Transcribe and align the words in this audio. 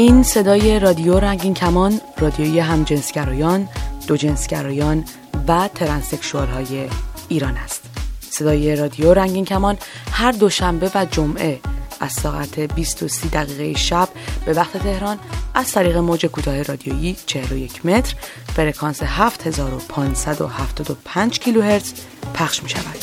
این 0.00 0.22
صدای 0.22 0.78
رادیو 0.78 1.20
رنگین 1.20 1.54
کمان 1.54 2.00
رادیوی 2.18 2.58
همجنسگرایان 2.58 3.68
دو 4.06 4.16
جنسگرایان 4.16 5.04
و 5.48 5.68
transsexual 5.74 6.48
های 6.48 6.88
ایران 7.28 7.56
است 7.56 7.82
صدای 8.30 8.76
رادیو 8.76 9.14
رنگین 9.14 9.44
کمان 9.44 9.78
هر 10.12 10.32
دوشنبه 10.32 10.90
و 10.94 11.06
جمعه 11.10 11.60
از 12.00 12.12
ساعت 12.12 12.60
20 12.60 13.02
و 13.02 13.08
30 13.08 13.28
دقیقه 13.28 13.78
شب 13.78 14.08
به 14.44 14.52
وقت 14.52 14.76
تهران 14.76 15.18
از 15.54 15.72
طریق 15.72 15.96
موج 15.96 16.26
کوتاه 16.26 16.62
رادیویی 16.62 17.16
41 17.26 17.86
متر 17.86 18.14
فرکانس 18.56 19.02
7575 19.02 21.38
کیلوهرتز 21.38 21.92
پخش 22.34 22.62
می 22.62 22.68
شود. 22.68 22.96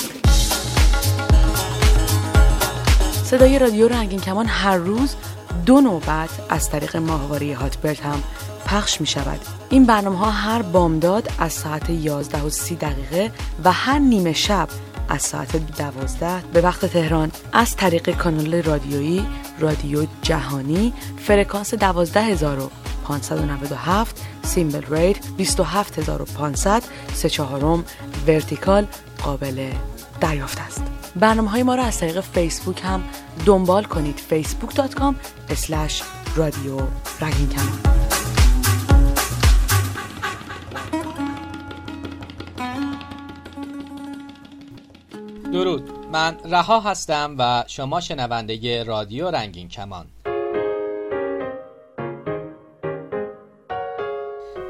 صدای 3.23 3.59
رادیو 3.59 3.88
رنگین 3.88 4.20
کمان 4.20 4.45
هر 4.45 4.77
روز 4.77 5.16
دو 5.66 5.81
نوبت 5.81 6.30
از 6.50 6.70
طریق 6.70 6.98
ماهواره 6.98 7.55
هاتبرد 7.55 8.00
هم 8.00 8.23
پخش 8.66 9.02
می 9.02 9.08
شود. 9.08 9.40
این 9.70 9.86
برنامه 9.86 10.18
ها 10.18 10.31
هر 10.31 10.62
بامداد 10.62 11.30
از 11.40 11.54
ساعت 11.54 11.90
11 11.90 12.41
و 12.41 12.50
30 12.50 12.76
دقیقه 12.76 13.31
و 13.64 13.72
هر 13.72 14.00
نیمه 14.00 14.34
شب 14.34 14.67
از 15.09 15.22
ساعت 15.22 15.78
12 15.78 16.41
به 16.54 16.62
وقت 16.62 16.86
تهران 16.86 17.31
از 17.54 17.76
طریق 17.76 18.17
کانال 18.17 18.64
رادیویی 18.64 19.26
رادیو 19.59 20.05
جهانی 20.22 20.94
فرکانس 21.17 21.73
12597 21.73 24.22
سیمبل 24.44 24.95
ریت 24.95 25.17
27500 25.38 26.84
سه 27.14 27.30
چهارم 27.30 27.84
ورتیکال 28.28 28.88
قابل 29.23 29.72
دریافت 30.22 30.59
است 30.59 30.97
برنامه 31.16 31.49
های 31.49 31.63
ما 31.63 31.75
را 31.75 31.84
از 31.84 31.99
طریق 31.99 32.21
فیسبوک 32.21 32.81
هم 32.84 33.03
دنبال 33.45 33.84
کنید. 33.84 34.21
facebook.com 34.29 35.16
رادیو 36.35 36.80
کمان 37.21 37.97
درود. 45.52 45.97
من 46.11 46.38
رها 46.45 46.80
هستم 46.80 47.36
و 47.39 47.64
شما 47.67 48.02
شنونده 48.02 48.83
رادیو 48.83 49.31
رنگین 49.31 49.69
کمان 49.69 50.05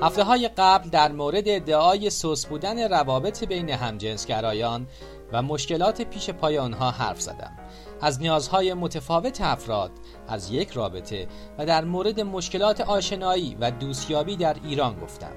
هفته 0.02 0.24
های 0.24 0.50
قبل 0.58 0.90
در 0.90 1.12
مورد 1.12 1.44
ادعای 1.48 2.10
سوس 2.10 2.46
بودن 2.46 2.90
روابط 2.90 3.44
بین 3.44 3.70
همجنسگرایان 3.70 4.88
و 5.34 5.42
مشکلات 5.42 6.02
پیش 6.02 6.30
پای 6.30 6.58
آنها 6.58 6.92
حرف 6.92 7.22
زدم. 7.22 7.58
از 8.02 8.22
نیازهای 8.22 8.74
متفاوت 8.74 9.42
افراد 9.42 9.92
از 10.28 10.52
یک 10.52 10.70
رابطه 10.70 11.28
و 11.58 11.66
در 11.66 11.86
مورد 11.86 12.22
مشکلات 12.22 12.82
آشنایی 12.82 13.58
و 13.60 13.72
دوستیابی 13.72 14.36
در 14.36 14.56
ایران 14.64 15.00
گفتم 15.00 15.34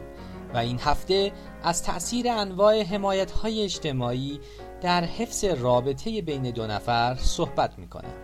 و 0.54 0.58
این 0.58 0.78
هفته 0.80 1.32
از 1.62 1.82
تأثیر 1.82 2.28
انواع 2.28 2.82
حمایت 2.82 3.30
های 3.30 3.64
اجتماعی 3.64 4.40
در 4.82 5.04
حفظ 5.04 5.44
رابطه 5.44 6.22
بین 6.22 6.50
دو 6.50 6.66
نفر 6.66 7.16
صحبت 7.20 7.78
می‌کنم. 7.78 8.14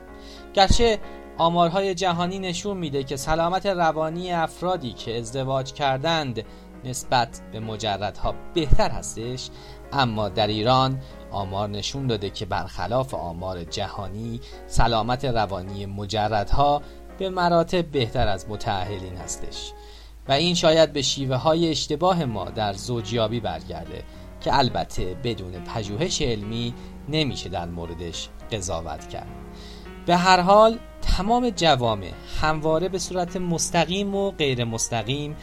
گرچه 0.54 0.98
آمارهای 1.38 1.94
جهانی 1.94 2.38
نشون 2.38 2.76
میده 2.76 3.04
که 3.04 3.16
سلامت 3.16 3.66
روانی 3.66 4.32
افرادی 4.32 4.92
که 4.92 5.18
ازدواج 5.18 5.72
کردند 5.72 6.44
نسبت 6.84 7.40
به 7.52 7.60
مجردها 7.60 8.34
بهتر 8.54 8.90
هستش. 8.90 9.48
اما 9.92 10.28
در 10.28 10.46
ایران 10.46 11.00
آمار 11.30 11.68
نشون 11.68 12.06
داده 12.06 12.30
که 12.30 12.46
برخلاف 12.46 13.14
آمار 13.14 13.64
جهانی 13.64 14.40
سلامت 14.66 15.24
روانی 15.24 15.86
مجردها 15.86 16.82
به 17.18 17.30
مراتب 17.30 17.86
بهتر 17.86 18.28
از 18.28 18.48
متعهلین 18.48 19.16
هستش. 19.16 19.72
و 20.28 20.32
این 20.32 20.54
شاید 20.54 20.92
به 20.92 21.02
شیوه 21.02 21.36
های 21.36 21.70
اشتباه 21.70 22.24
ما 22.24 22.44
در 22.44 22.72
زوجیابی 22.72 23.40
برگرده 23.40 24.04
که 24.40 24.58
البته 24.58 25.16
بدون 25.24 25.52
پژوهش 25.52 26.22
علمی 26.22 26.74
نمیشه 27.08 27.48
در 27.48 27.66
موردش 27.66 28.28
قضاوت 28.52 29.08
کرد. 29.08 29.28
به 30.06 30.16
هر 30.16 30.40
حال 30.40 30.78
تمام 31.06 31.50
جوامع 31.50 32.12
همواره 32.40 32.88
به 32.88 32.98
صورت 32.98 33.36
مستقیم 33.36 34.14
و 34.14 34.30
غیر 34.30 34.64
مستقیم 34.64 35.36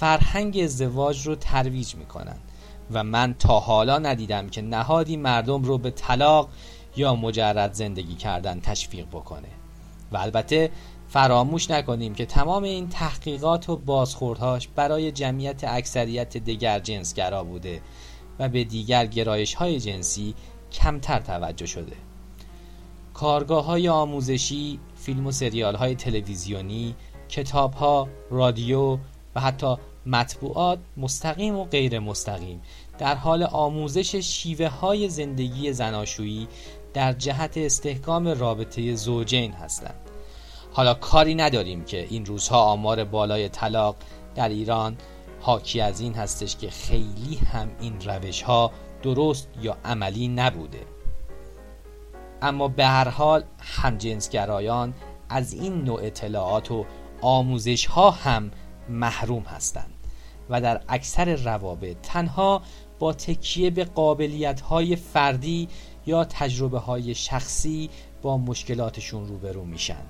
فرهنگ 0.00 0.58
ازدواج 0.58 1.26
رو 1.26 1.34
ترویج 1.34 1.94
می‌کنن 1.94 2.36
و 2.90 3.04
من 3.04 3.34
تا 3.34 3.60
حالا 3.60 3.98
ندیدم 3.98 4.48
که 4.48 4.62
نهادی 4.62 5.16
مردم 5.16 5.62
رو 5.62 5.78
به 5.78 5.90
طلاق 5.90 6.48
یا 6.96 7.14
مجرد 7.14 7.72
زندگی 7.72 8.14
کردن 8.14 8.60
تشویق 8.60 9.06
بکنه 9.06 9.48
و 10.12 10.16
البته 10.16 10.70
فراموش 11.08 11.70
نکنیم 11.70 12.14
که 12.14 12.26
تمام 12.26 12.62
این 12.62 12.88
تحقیقات 12.88 13.68
و 13.68 13.76
بازخوردهاش 13.76 14.68
برای 14.68 15.12
جمعیت 15.12 15.64
اکثریت 15.64 16.36
دیگر 16.36 16.78
جنسگرا 16.78 17.44
بوده 17.44 17.80
و 18.38 18.48
به 18.48 18.64
دیگر 18.64 19.06
گرایش 19.06 19.54
های 19.54 19.80
جنسی 19.80 20.34
کمتر 20.72 21.20
توجه 21.20 21.66
شده. 21.66 21.96
کارگاه 23.14 23.64
های 23.64 23.88
آموزشی، 23.88 24.78
فیلم 25.08 25.26
و 25.26 25.32
سریال 25.32 25.74
های 25.74 25.94
تلویزیونی، 25.94 26.94
کتاب 27.28 27.74
ها، 27.74 28.08
رادیو 28.30 28.98
و 29.34 29.40
حتی 29.40 29.76
مطبوعات 30.06 30.78
مستقیم 30.96 31.56
و 31.56 31.64
غیر 31.64 31.98
مستقیم. 31.98 32.62
در 32.98 33.14
حال 33.14 33.42
آموزش 33.42 34.16
شیوه 34.16 34.66
های 34.66 35.08
زندگی 35.08 35.72
زناشویی 35.72 36.48
در 36.94 37.12
جهت 37.12 37.56
استحکام 37.56 38.28
رابطه 38.28 38.94
زوجین 38.94 39.52
هستند. 39.52 40.00
حالا 40.72 40.94
کاری 40.94 41.34
نداریم 41.34 41.84
که 41.84 42.06
این 42.10 42.26
روزها 42.26 42.62
آمار 42.62 43.04
بالای 43.04 43.48
طلاق 43.48 43.96
در 44.34 44.48
ایران 44.48 44.96
حاکی 45.40 45.80
از 45.80 46.00
این 46.00 46.14
هستش 46.14 46.56
که 46.56 46.70
خیلی 46.70 47.36
هم 47.52 47.70
این 47.80 48.00
روش 48.00 48.42
ها 48.42 48.72
درست 49.02 49.48
یا 49.62 49.76
عملی 49.84 50.28
نبوده. 50.28 50.97
اما 52.42 52.68
به 52.68 52.86
هر 52.86 53.08
حال 53.08 53.44
همجنسگرایان 53.58 54.94
از 55.28 55.52
این 55.52 55.84
نوع 55.84 56.00
اطلاعات 56.02 56.70
و 56.70 56.84
آموزش 57.20 57.86
ها 57.86 58.10
هم 58.10 58.50
محروم 58.88 59.42
هستند 59.42 59.94
و 60.50 60.60
در 60.60 60.80
اکثر 60.88 61.34
روابط 61.34 61.96
تنها 62.02 62.62
با 62.98 63.12
تکیه 63.12 63.70
به 63.70 63.84
قابلیت 63.84 64.60
های 64.60 64.96
فردی 64.96 65.68
یا 66.06 66.24
تجربه 66.24 66.78
های 66.78 67.14
شخصی 67.14 67.90
با 68.22 68.38
مشکلاتشون 68.38 69.28
روبرو 69.28 69.64
میشن. 69.64 70.06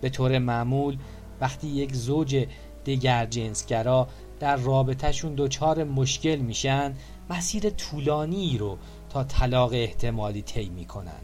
به 0.00 0.08
طور 0.08 0.38
معمول 0.38 0.98
وقتی 1.40 1.68
یک 1.68 1.94
زوج 1.94 2.46
دیگر 2.84 3.26
جنسگرا 3.26 4.08
در 4.40 4.56
رابطهشون 4.56 5.34
دچار 5.36 5.84
مشکل 5.84 6.36
میشن 6.36 6.94
مسیر 7.30 7.70
طولانی 7.70 8.58
رو 8.58 8.78
تا 9.14 9.24
طلاق 9.24 9.70
احتمالی 9.72 10.42
طی 10.42 10.68
می‌کنن 10.68 11.20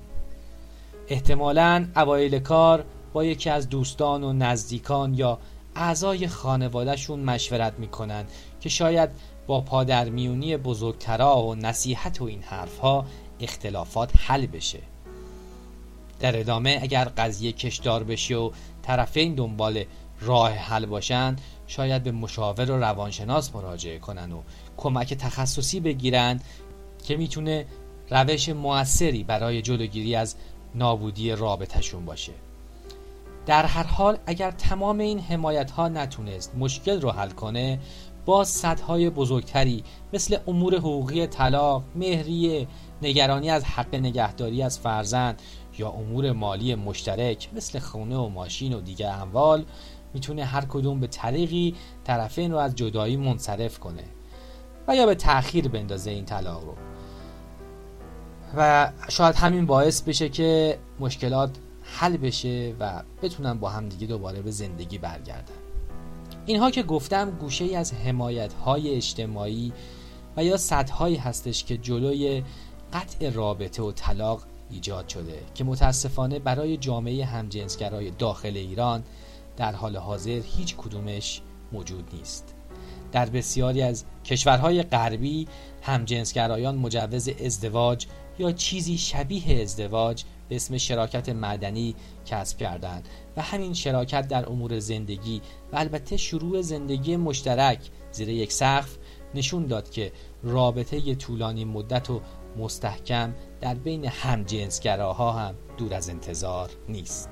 احتمالا 1.09 1.89
اوایل 1.97 2.39
کار 2.39 2.85
با 3.13 3.25
یکی 3.25 3.51
از 3.51 3.69
دوستان 3.69 4.25
و 4.25 4.33
نزدیکان 4.33 5.15
یا 5.15 5.39
اعضای 5.77 6.29
خانوادهشون 6.29 7.21
مشورت 7.21 7.79
می‌کنن 7.79 8.25
که 8.61 8.69
شاید 8.69 9.11
با 9.47 9.61
پادرمیونی 9.61 10.57
بزرگترا 10.57 11.43
و 11.43 11.55
نصیحت 11.55 12.21
و 12.21 12.25
این 12.25 12.43
حرفها 12.43 13.07
اختلافات 13.41 14.11
حل 14.19 14.47
بشه. 14.47 14.81
در 16.21 16.41
ادامه 16.41 16.79
اگر 16.83 17.05
قضیه 17.05 17.53
کشدار 17.53 18.05
بشه 18.05 18.37
و 18.37 18.51
طرفین 18.83 19.35
دنبال 19.35 19.85
راه 20.21 20.51
حل 20.53 20.87
باشن 20.87 21.37
شاید 21.67 22.03
به 22.03 22.13
مشاور 22.13 22.71
و 22.71 22.79
روانشناس 22.79 23.55
مراجعه 23.55 23.99
کنن 23.99 24.33
و 24.33 24.41
کمک 24.77 25.15
تخصصی 25.15 25.81
بگیرن 25.81 26.41
که 27.05 27.17
می‌تونه 27.17 27.67
روش 28.11 28.49
موثری 28.49 29.25
برای 29.25 29.63
جلوگیری 29.63 30.15
از 30.15 30.35
نابودی 30.75 31.33
رابطهشون 31.33 32.05
باشه. 32.05 32.33
در 33.47 33.67
هر 33.67 33.83
حال 33.83 34.19
اگر 34.27 34.51
تمام 34.51 34.99
این 34.99 35.19
حمایت 35.19 35.71
ها 35.71 35.89
نتونست 35.89 36.55
مشکل 36.59 37.01
رو 37.01 37.11
حل 37.11 37.31
کنه 37.31 37.81
با 38.27 38.45
سطح 38.45 39.09
بزرگتری 39.09 39.85
مثل 40.13 40.37
امور 40.47 40.75
حقوقی 40.75 41.27
طلاق، 41.27 41.83
مهریه، 41.95 42.67
نگرانی 43.03 43.51
از 43.51 43.65
حق 43.65 43.95
نگهداری 43.95 44.63
از 44.63 44.79
فرزند 44.79 45.43
یا 45.79 45.89
امور 45.89 46.33
مالی 46.33 46.75
مشترک 46.75 47.49
مثل 47.53 47.79
خونه 47.79 48.17
و 48.17 48.29
ماشین 48.29 48.75
و 48.75 48.81
دیگر 48.81 49.11
اموال 49.11 49.65
می‌تونه 50.15 50.45
هر 50.45 50.65
کدوم 50.65 51.01
به 51.01 51.07
طریقی 51.07 51.75
طرفین 52.05 52.53
رو 52.53 52.59
از 52.59 52.75
جدایی 52.75 53.17
منصرف 53.17 53.79
کنه 53.79 54.05
و 54.89 54.97
یا 54.97 55.07
به 55.07 55.15
تأخیر 55.15 55.69
بندازه 55.69 56.11
این 56.11 56.25
طلاق 56.25 56.65
رو. 56.65 56.90
و 58.57 58.93
شاید 59.09 59.35
همین 59.35 59.67
باعث 59.67 60.03
بشه 60.03 60.29
که 60.29 60.79
مشکلات 61.01 61.51
حل 61.83 62.17
بشه 62.17 62.75
و 62.81 63.03
بتونن 63.23 63.55
با 63.59 63.69
هم 63.69 63.89
دیگه 63.89 64.07
دوباره 64.07 64.43
به 64.43 64.51
زندگی 64.51 64.99
برگردن. 64.99 65.55
اینها 66.47 66.71
که 66.71 66.83
گفتم 66.83 67.31
گوشه 67.31 67.65
ای 67.65 67.77
از 67.77 67.93
حمایت 67.93 68.53
های 68.53 68.95
اجتماعی 68.95 69.73
و 70.37 70.45
یا 70.45 70.57
هایی 70.93 71.17
هستش 71.17 71.65
که 71.65 71.77
جلوی 71.77 72.43
قطع 72.93 73.31
رابطه 73.31 73.83
و 73.83 73.93
طلاق 73.93 74.43
ایجاد 74.71 75.09
شده 75.09 75.39
که 75.55 75.65
متاسفانه 75.65 76.39
برای 76.39 76.77
جامعه 76.77 77.25
همجنسگرای 77.25 78.11
داخل 78.11 78.57
ایران 78.57 79.03
در 79.57 79.73
حال 79.73 79.97
حاضر 79.97 80.41
هیچ 80.45 80.77
کدومش 80.77 81.41
موجود 81.73 82.09
نیست. 82.13 82.55
در 83.13 83.27
بسیاری 83.27 83.83
از 83.83 84.05
کشورهای 84.25 84.83
غربی 84.83 85.49
همجنسگرایان 85.83 86.77
مجوز 86.77 87.29
ازدواج 87.29 88.07
یا 88.41 88.53
چیزی 88.53 88.99
شبیه 88.99 89.63
ازدواج 89.63 90.25
به 90.49 90.57
اسم 90.57 90.79
شراکت 90.79 91.29
مدنی 91.29 91.95
کسب 92.27 92.59
کردند 92.59 93.09
و 93.37 93.43
همین 93.43 93.75
شراکت 93.75 94.29
در 94.29 94.49
امور 94.49 94.79
زندگی 94.79 95.41
و 95.73 95.77
البته 95.77 96.17
شروع 96.17 96.63
زندگی 96.63 97.17
مشترک 97.17 97.79
زیر 98.13 98.29
یک 98.29 98.53
سقف 98.53 98.97
نشون 99.35 99.67
داد 99.67 99.91
که 99.91 100.13
رابطه 100.43 101.15
طولانی 101.15 101.65
مدت 101.65 102.11
و 102.11 102.21
مستحکم 102.59 103.35
در 103.61 103.75
بین 103.75 104.05
همجنسگراها 104.05 105.33
هم 105.33 105.55
دور 105.79 105.95
از 105.95 106.09
انتظار 106.09 106.71
نیست 106.89 107.29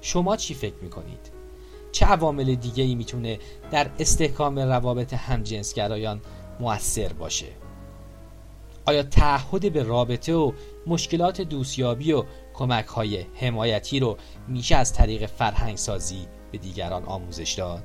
شما 0.00 0.36
چی 0.36 0.54
فکر 0.54 0.76
می‌کنید؟ 0.82 1.30
چه 1.92 2.06
عوامل 2.06 2.54
دیگه 2.54 2.84
ای 2.84 2.94
می‌تونه 2.94 3.38
در 3.70 3.90
استحکام 3.98 4.58
روابط 4.58 5.14
همجنسگرایان 5.14 6.20
مؤثر 6.60 7.12
باشه؟ 7.12 7.65
آیا 8.86 9.02
تعهد 9.02 9.72
به 9.72 9.82
رابطه 9.82 10.34
و 10.34 10.52
مشکلات 10.86 11.40
دوستیابی 11.40 12.12
و 12.12 12.24
کمک 12.54 12.86
های 12.86 13.26
حمایتی 13.34 14.00
رو 14.00 14.16
میشه 14.48 14.76
از 14.76 14.92
طریق 14.92 15.26
فرهنگ 15.26 15.76
سازی 15.76 16.26
به 16.52 16.58
دیگران 16.58 17.04
آموزش 17.04 17.52
داد؟ 17.52 17.84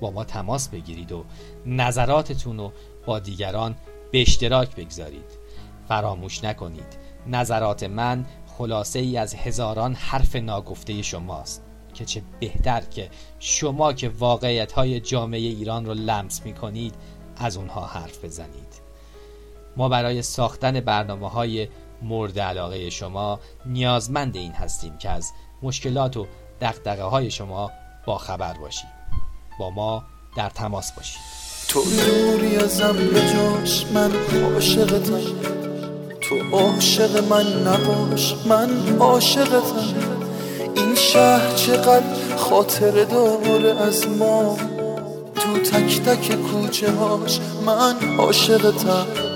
با 0.00 0.10
ما 0.10 0.24
تماس 0.24 0.68
بگیرید 0.68 1.12
و 1.12 1.24
نظراتتون 1.66 2.58
رو 2.58 2.72
با 3.06 3.18
دیگران 3.18 3.76
به 4.12 4.20
اشتراک 4.20 4.76
بگذارید 4.76 5.38
فراموش 5.88 6.44
نکنید 6.44 6.98
نظرات 7.26 7.82
من 7.82 8.26
خلاصه 8.46 8.98
ای 8.98 9.16
از 9.16 9.34
هزاران 9.34 9.94
حرف 9.94 10.36
ناگفته 10.36 11.02
شماست 11.02 11.62
که 11.94 12.04
چه 12.04 12.22
بهتر 12.40 12.80
که 12.80 13.10
شما 13.38 13.92
که 13.92 14.08
واقعیت 14.08 14.72
های 14.72 15.00
جامعه 15.00 15.40
ایران 15.40 15.86
رو 15.86 15.94
لمس 15.94 16.42
می 16.44 16.54
کنید 16.54 16.94
از 17.36 17.56
اونها 17.56 17.86
حرف 17.86 18.24
بزنید 18.24 18.67
ما 19.78 19.88
برای 19.88 20.22
ساختن 20.22 20.80
برنامه 20.80 21.28
های 21.28 21.68
مورد 22.02 22.38
علاقه 22.38 22.90
شما 22.90 23.40
نیازمند 23.66 24.36
این 24.36 24.52
هستیم 24.52 24.98
که 24.98 25.10
از 25.10 25.32
مشکلات 25.62 26.16
و 26.16 26.26
دقدقه 26.60 27.02
های 27.02 27.30
شما 27.30 27.70
با 28.06 28.18
خبر 28.18 28.52
باشید 28.52 28.90
با 29.58 29.70
ما 29.70 30.04
در 30.36 30.50
تماس 30.50 30.92
باشید. 30.92 31.20
تو 31.68 31.82
دوری 31.84 32.56
ازم 32.56 32.92
به 32.92 33.20
جاش 33.32 33.86
من 33.86 34.10
عاشقتم 34.44 35.20
تو 36.20 36.56
عاشق 36.56 37.28
من 37.28 37.66
نباش 37.66 38.34
من 38.46 38.98
عاشقتم 38.98 39.94
این 40.76 40.94
شهر 40.94 41.54
چقدر 41.54 42.36
خاطر 42.36 43.04
داره 43.04 43.80
از 43.80 44.08
ما. 44.08 44.56
تو 45.34 45.58
تک 45.58 46.00
تک 46.00 46.34
کوچه 46.34 46.92
هاش 46.92 47.40
من 47.66 48.18
عاشقتم 48.18 49.27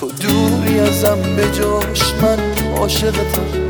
تو 0.00 0.10
دوری 0.10 0.80
ازم 0.80 1.36
به 1.36 1.42
جاش 1.42 2.14
من 2.22 2.38
عاشقتم 2.78 3.68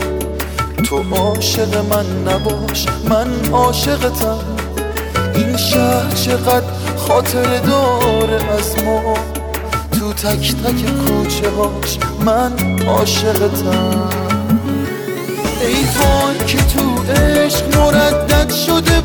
تو. 0.85 1.15
عاشق 1.15 1.77
من 1.77 2.33
نباش 2.33 2.87
من 3.09 3.51
عاشقتم 3.53 4.39
این 5.35 5.57
شهر 5.57 6.11
چقدر 6.15 6.67
خاطر 6.97 7.59
داره 7.59 8.53
از 8.53 8.85
ما. 8.85 9.15
تو 9.93 10.13
تک 10.13 10.55
تک 10.55 10.85
کوچه 11.07 11.51
هاش 11.51 11.99
من 12.21 12.83
عاشقتم 12.87 14.09
ای 15.61 15.75
وای 15.75 16.39
که 16.47 16.59
تو 16.59 17.13
عشق 17.13 17.77
مردد 17.77 18.53
شده 18.53 19.01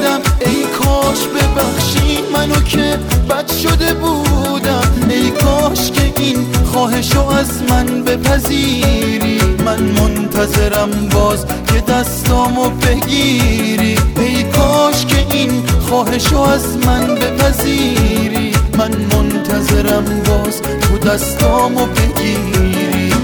بودم. 0.00 0.20
ای 0.46 0.62
کاش 0.62 1.18
ببخشی 1.26 2.18
منو 2.32 2.60
که 2.60 2.98
بد 3.30 3.52
شده 3.52 3.94
بودم. 3.94 5.08
ای 5.10 5.30
کاش 5.30 5.90
که 5.90 6.12
این 6.22 6.46
خواهشو 6.72 7.26
از 7.26 7.62
من 7.70 8.04
بپذیری. 8.04 9.40
من 9.64 9.82
منتظرم 9.82 11.08
باز 11.12 11.46
که 11.46 11.80
دستامو 11.80 12.70
بگیری. 12.70 13.98
ای 14.16 14.42
کاش 14.42 15.06
که 15.06 15.26
این 15.30 15.62
خواهشو 15.88 16.40
از 16.40 16.76
من 16.86 17.14
بپذیری. 17.14 18.52
من 18.78 18.90
منتظرم 18.90 20.04
باز 20.04 20.62
تو 20.62 20.98
دستامو 20.98 21.86
بگیری. 21.86 23.14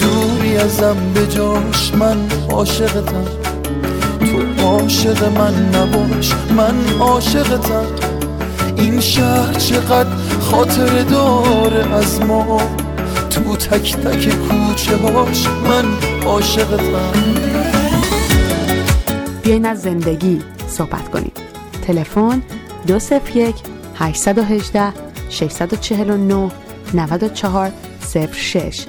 دوری 0.00 0.56
ازم 0.56 0.96
به 1.14 1.26
جاش 1.26 1.92
من 1.94 2.16
عاشقتم. 2.50 3.43
عاشق 4.64 5.24
من 5.24 5.54
نباش 5.74 6.32
من 6.56 6.98
عاشقتم. 7.00 7.86
این 8.76 9.00
شهر 9.00 9.52
چقدر 9.52 10.10
خاطر 10.40 11.02
داره 11.02 11.94
از 11.94 12.20
ما. 12.20 12.60
تو 13.30 13.56
تک 13.56 13.96
تک 13.96 14.28
کوچه 14.28 14.96
هاش 14.96 15.46
من 15.46 15.84
عاشقتم. 16.26 17.12
بیاین 19.42 19.66
از 19.66 19.82
زندگی 19.82 20.42
صحبت 20.68 21.10
کنیم. 21.10 21.32
تلفن 21.86 22.42
201 22.86 23.54
818 23.98 24.92
649 25.30 26.50
94 26.94 27.70
06 28.32 28.84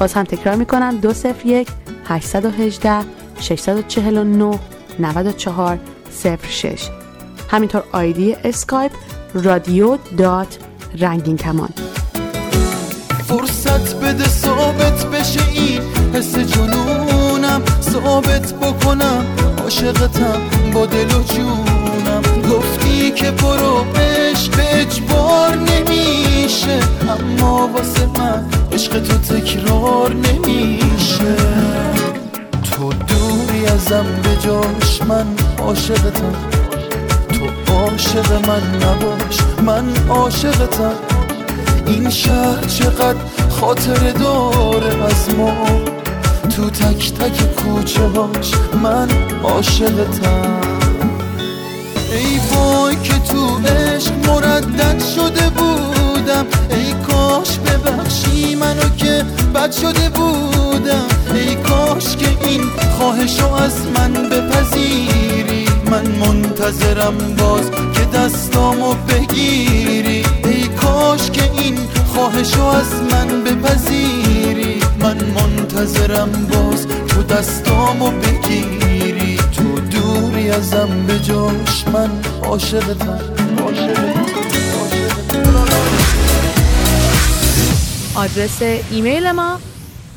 باز 0.00 0.14
هم 0.14 0.24
تکرار 0.24 0.56
می‌کنم 0.56 0.96
201 0.96 1.68
818 2.04 3.00
649 3.40 4.58
94 4.98 5.78
06 6.50 6.88
همینطور 7.50 7.82
آیدی 7.92 8.36
اسکایپ 8.44 8.92
رادیو 9.34 9.98
dot 10.18 10.58
رنگین 10.98 11.36
کمان 11.36 11.68
فرصت 13.28 13.94
بده 13.94 14.28
ثابت 14.28 15.06
بشه 15.06 15.40
این 15.52 15.80
حس 16.14 16.38
جنونم. 16.38 17.62
ثابت 17.80 18.52
بکنم 18.52 19.24
عاشقتم 19.62 20.40
با 20.74 20.86
دل 20.86 21.14
و 21.14 21.22
جونم. 21.22 22.22
گفتی 22.50 23.10
که 23.10 23.30
برو 23.30 23.84
عشق 23.96 24.56
به 24.56 24.80
اجبار 24.80 25.56
نمیشه. 25.56 26.78
اما 27.08 27.70
واسه 27.74 28.06
من 28.06 28.44
عشق 28.72 29.02
تو 29.02 29.18
تکرار 29.18 30.14
نمیشه. 30.14 30.45
دوری 33.86 33.96
ازم 33.98 34.22
به 34.22 34.36
جاش 34.36 35.02
من 35.02 35.26
عاشقتم. 35.58 36.34
تو 37.28 37.72
عاشق 37.72 38.32
من 38.32 38.62
نباش 38.76 39.38
من 39.66 40.08
عاشقتم. 40.08 40.92
این 41.86 42.10
شهر 42.10 42.64
چقدر 42.66 43.18
خاطر 43.50 44.12
داره 44.12 45.04
از 45.04 45.34
ما. 45.34 45.52
تو 46.56 46.70
تک 46.70 47.12
تک 47.12 47.56
کوچه 47.56 48.02
هاش 48.02 48.50
من 48.82 49.08
عاشقتم. 49.42 50.60
ای 52.12 52.40
وای 52.52 52.96
که 52.96 53.18
تو 53.18 53.58
عشق 53.58 54.12
مردد 54.26 55.02
شده 55.16 55.50
بودم. 55.50 56.46
ای 56.70 56.92
کاش 56.92 57.58
ببخشی 57.58 58.35
منو 58.60 58.88
که 58.96 59.24
بد 59.54 59.72
شده 59.72 60.08
بودم. 60.08 61.06
ای 61.34 61.54
کاش 61.54 62.16
که 62.16 62.48
این 62.48 62.62
خواهشو 62.98 63.52
از 63.52 63.86
من 63.96 64.12
بپذیری. 64.12 65.68
من 65.90 66.06
منتظرم 66.06 67.14
باز 67.38 67.70
که 67.70 68.04
دستامو 68.18 68.94
بگیری. 68.94 70.24
ای 70.44 70.68
کاش 70.68 71.30
که 71.30 71.50
این 71.62 71.78
خواهشو 72.14 72.64
از 72.64 72.92
من 73.12 73.44
بپذیری. 73.44 74.80
من 75.00 75.16
منتظرم 75.24 76.30
باز 76.52 76.86
تو 77.08 77.22
دستامو 77.22 78.10
بگیری. 78.10 79.36
تو 79.36 79.80
دوری 79.80 80.50
ازم 80.50 80.88
به 81.06 81.18
جاش 81.18 81.84
من 81.92 82.10
عاشقتم. 82.42 83.20
آدرس 88.18 88.62
ایمیل 88.90 89.30
ما 89.30 89.60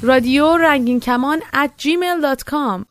رادیو 0.01 0.57
رنگین 0.57 0.99
کمان 0.99 1.39
at 1.39 1.69
gmail.com 1.81 2.85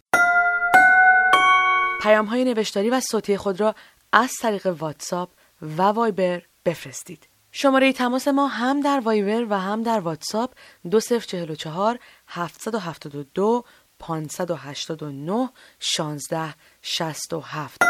پیام 2.02 2.24
های 2.26 2.44
نوشتاری 2.44 2.90
و 2.90 3.00
صوتی 3.00 3.36
خود 3.36 3.60
را 3.60 3.74
از 4.12 4.30
طریق 4.42 4.66
واتساپ 4.66 5.30
و 5.62 5.82
وایبر 5.82 6.42
بفرستید. 6.64 7.28
شماره 7.52 7.92
تماس 7.92 8.28
ما 8.28 8.46
هم 8.46 8.80
در 8.80 9.00
وایبر 9.04 9.46
و 9.50 9.58
هم 9.60 9.82
در 9.82 10.00
واتساپ 10.00 10.50
2044 10.90 11.98
772 12.28 13.64
589 13.98 15.48
16 15.80 16.54
67 16.82 17.82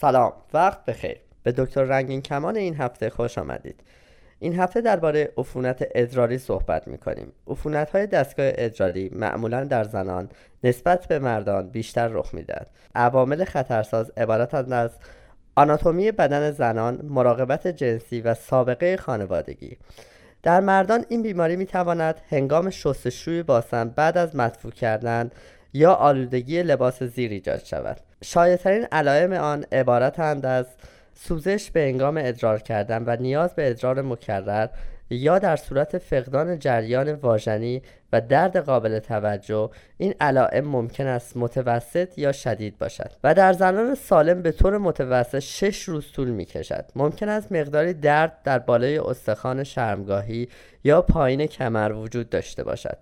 سلام 0.00 0.32
وقت 0.54 0.84
بخیر. 0.84 1.16
به 1.42 1.52
دکتر 1.52 1.82
رنگین 1.82 2.22
کمان 2.22 2.56
این 2.56 2.76
هفته 2.76 3.10
خوش 3.10 3.38
آمدید. 3.38 3.82
این 4.42 4.60
هفته 4.60 4.80
درباره 4.80 5.32
عفونت 5.36 5.86
ادراری 5.94 6.38
صحبت 6.38 6.88
می‌کنیم. 6.88 7.32
عفونت 7.46 7.90
های 7.90 8.06
دستگاه 8.06 8.50
ادراری 8.54 9.10
معمولا 9.14 9.64
در 9.64 9.84
زنان 9.84 10.28
نسبت 10.64 11.06
به 11.06 11.18
مردان 11.18 11.68
بیشتر 11.68 12.08
رخ 12.08 12.34
می‌دهد. 12.34 12.70
عوامل 12.94 13.44
خطرساز 13.44 14.12
عبارتند 14.16 14.72
از 14.72 14.90
آناتومی 15.56 16.12
بدن 16.12 16.50
زنان 16.50 17.00
مراقبت 17.02 17.66
جنسی 17.66 18.20
و 18.20 18.34
سابقه 18.34 18.96
خانوادگی. 18.96 19.78
در 20.42 20.60
مردان 20.60 21.04
این 21.08 21.22
بیماری 21.22 21.56
می 21.56 21.66
تواند 21.66 22.20
هنگام 22.30 22.70
شستشوی 22.70 23.42
باسن 23.42 23.88
بعد 23.88 24.18
از 24.18 24.36
مدفوع 24.36 24.72
کردن 24.72 25.30
یا 25.72 25.92
آلودگی 25.92 26.62
لباس 26.62 27.02
زیر 27.02 27.30
ایجاد 27.30 27.64
شود. 27.64 28.00
شایدترین 28.24 28.86
علائم 28.92 29.32
آن 29.32 29.64
عبارتند 29.72 30.46
از 30.46 30.66
سوزش 31.14 31.70
به 31.70 31.80
هنگام 31.80 32.16
ادرار 32.16 32.58
کردن 32.58 33.04
و 33.06 33.16
نیاز 33.20 33.54
به 33.54 33.70
ادرار 33.70 34.02
مکرر 34.02 34.68
یا 35.14 35.38
در 35.38 35.56
صورت 35.56 35.98
فقدان 35.98 36.58
جریان 36.58 37.12
واژنی 37.12 37.82
و 38.12 38.20
درد 38.20 38.56
قابل 38.56 38.98
توجه 38.98 39.70
این 39.98 40.14
علائم 40.20 40.64
ممکن 40.64 41.06
است 41.06 41.36
متوسط 41.36 42.18
یا 42.18 42.32
شدید 42.32 42.78
باشد 42.78 43.10
و 43.24 43.34
در 43.34 43.52
زنان 43.52 43.94
سالم 43.94 44.42
به 44.42 44.52
طور 44.52 44.78
متوسط 44.78 45.38
6 45.38 45.82
روز 45.82 46.12
طول 46.12 46.28
می 46.30 46.44
کشد 46.44 46.84
ممکن 46.96 47.28
است 47.28 47.52
مقداری 47.52 47.94
درد 47.94 48.38
در 48.44 48.58
بالای 48.58 48.98
استخوان 48.98 49.64
شرمگاهی 49.64 50.48
یا 50.84 51.02
پایین 51.02 51.46
کمر 51.46 51.92
وجود 51.92 52.30
داشته 52.30 52.64
باشد. 52.64 52.98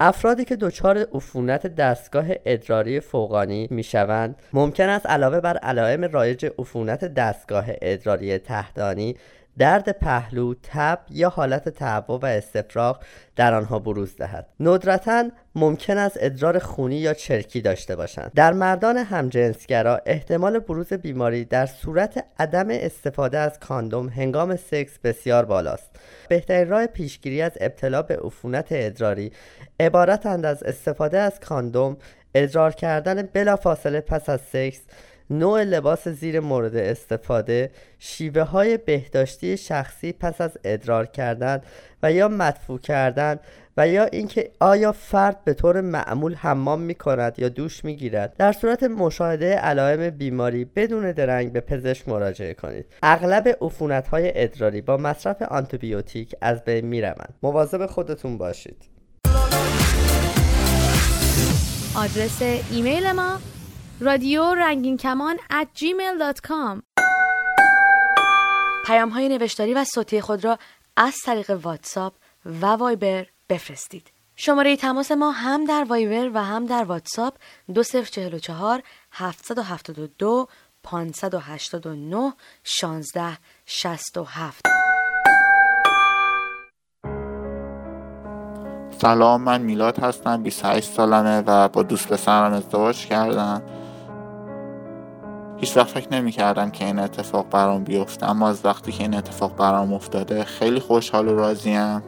افرادی 0.00 0.44
که 0.44 0.56
دچار 0.56 0.98
عفونت 0.98 1.66
دستگاه 1.66 2.24
ادراری 2.46 3.00
فوقانی 3.00 3.68
می 3.70 3.82
شوند 3.82 4.36
ممکن 4.52 4.88
است 4.88 5.06
علاوه 5.06 5.40
بر 5.40 5.56
علائم 5.56 6.04
رایج 6.04 6.46
عفونت 6.58 7.04
دستگاه 7.04 7.64
ادراری 7.68 8.38
تحتانی 8.38 9.16
درد 9.58 9.98
پهلو، 9.98 10.54
تب 10.62 10.98
یا 11.10 11.28
حالت 11.28 11.68
تهوع 11.68 12.20
و 12.22 12.26
استفراغ 12.26 12.98
در 13.36 13.54
آنها 13.54 13.78
بروز 13.78 14.16
دهد. 14.16 14.46
ندرتا 14.60 15.24
ممکن 15.54 15.98
است 15.98 16.16
ادرار 16.20 16.58
خونی 16.58 16.96
یا 16.96 17.14
چرکی 17.14 17.60
داشته 17.60 17.96
باشند. 17.96 18.32
در 18.34 18.52
مردان 18.52 18.96
همجنسگرا 18.96 20.00
احتمال 20.06 20.58
بروز 20.58 20.92
بیماری 20.92 21.44
در 21.44 21.66
صورت 21.66 22.24
عدم 22.38 22.66
استفاده 22.70 23.38
از 23.38 23.58
کاندوم 23.58 24.08
هنگام 24.08 24.56
سکس 24.56 24.98
بسیار 24.98 25.44
بالاست. 25.44 25.90
بهترین 26.28 26.68
راه 26.68 26.86
پیشگیری 26.86 27.42
از 27.42 27.52
ابتلا 27.60 28.02
به 28.02 28.16
عفونت 28.16 28.66
ادراری 28.70 29.32
عبارتند 29.80 30.46
از 30.46 30.62
استفاده 30.62 31.18
از 31.18 31.40
کاندوم 31.40 31.96
ادرار 32.34 32.72
کردن 32.72 33.22
بلافاصله 33.22 34.00
پس 34.00 34.28
از 34.28 34.40
سکس 34.40 34.80
نوع 35.32 35.62
لباس 35.62 36.08
زیر 36.08 36.40
مورد 36.40 36.76
استفاده 36.76 37.70
شیوه 37.98 38.42
های 38.42 38.76
بهداشتی 38.76 39.56
شخصی 39.56 40.12
پس 40.12 40.40
از 40.40 40.58
ادرار 40.64 41.06
کردن 41.06 41.60
و 42.02 42.12
یا 42.12 42.28
مدفوع 42.28 42.78
کردن 42.78 43.38
و 43.76 43.88
یا 43.88 44.04
اینکه 44.04 44.50
آیا 44.60 44.92
فرد 44.92 45.44
به 45.44 45.54
طور 45.54 45.80
معمول 45.80 46.34
حمام 46.34 46.80
می 46.80 46.94
کند 46.94 47.38
یا 47.38 47.48
دوش 47.48 47.84
می 47.84 47.96
گیرد 47.96 48.36
در 48.38 48.52
صورت 48.52 48.82
مشاهده 48.82 49.54
علائم 49.54 50.10
بیماری 50.10 50.64
بدون 50.64 51.12
درنگ 51.12 51.52
به 51.52 51.60
پزشک 51.60 52.08
مراجعه 52.08 52.54
کنید. 52.54 52.86
اغلب 53.02 53.58
عفونت 53.60 54.08
های 54.08 54.32
ادراری 54.34 54.80
با 54.80 54.96
مصرف 54.96 55.42
آنتیبیوتیک 55.42 56.34
از 56.40 56.64
بین 56.64 56.86
می 56.86 57.02
روند 57.02 57.34
مواظب 57.42 57.86
خودتون 57.86 58.38
باشید. 58.38 58.76
آدرس 61.96 62.42
ایمیل 62.70 63.12
ما 63.12 63.38
رادیو 64.04 64.54
رنگین 64.54 64.96
کمان 64.96 65.36
at 65.36 65.78
gmail.com 65.78 66.82
پیام 68.86 69.08
های 69.08 69.28
نوشتاری 69.28 69.74
و 69.74 69.84
صوتی 69.84 70.20
خود 70.20 70.44
را 70.44 70.58
از 70.96 71.14
طریق 71.24 71.50
واتساپ 71.62 72.12
و 72.44 72.66
وایبر 72.66 73.26
بفرستید. 73.48 74.12
شماره 74.36 74.76
تماس 74.76 75.10
ما 75.12 75.30
هم 75.30 75.64
در 75.64 75.86
وایبر 75.88 76.30
و 76.34 76.44
هم 76.44 76.66
در 76.66 76.84
واتساپ 76.84 77.34
2044 77.74 78.82
772 79.12 80.48
589 80.82 82.32
16 82.64 83.38
67 83.66 84.66
سلام 88.98 89.42
من 89.42 89.60
میلاد 89.60 89.98
هستم 89.98 90.42
28 90.42 90.90
سالمه 90.90 91.42
و 91.46 91.68
با 91.68 91.82
دوست 91.82 92.08
پسرم 92.08 92.52
ازدواج 92.52 93.06
کردم. 93.06 93.62
هیچ 95.62 95.76
وقت 95.76 95.88
فکر 95.88 96.08
نمی 96.12 96.32
کردم 96.32 96.70
که 96.70 96.84
این 96.84 96.98
اتفاق 96.98 97.46
برام 97.50 97.84
بیفته 97.84 98.30
اما 98.30 98.48
از 98.48 98.64
وقتی 98.64 98.92
که 98.92 99.02
این 99.02 99.14
اتفاق 99.14 99.56
برام 99.56 99.92
افتاده 99.92 100.44
خیلی 100.44 100.80
خوشحال 100.80 101.28
و 101.28 101.36
راضیم. 101.36 102.02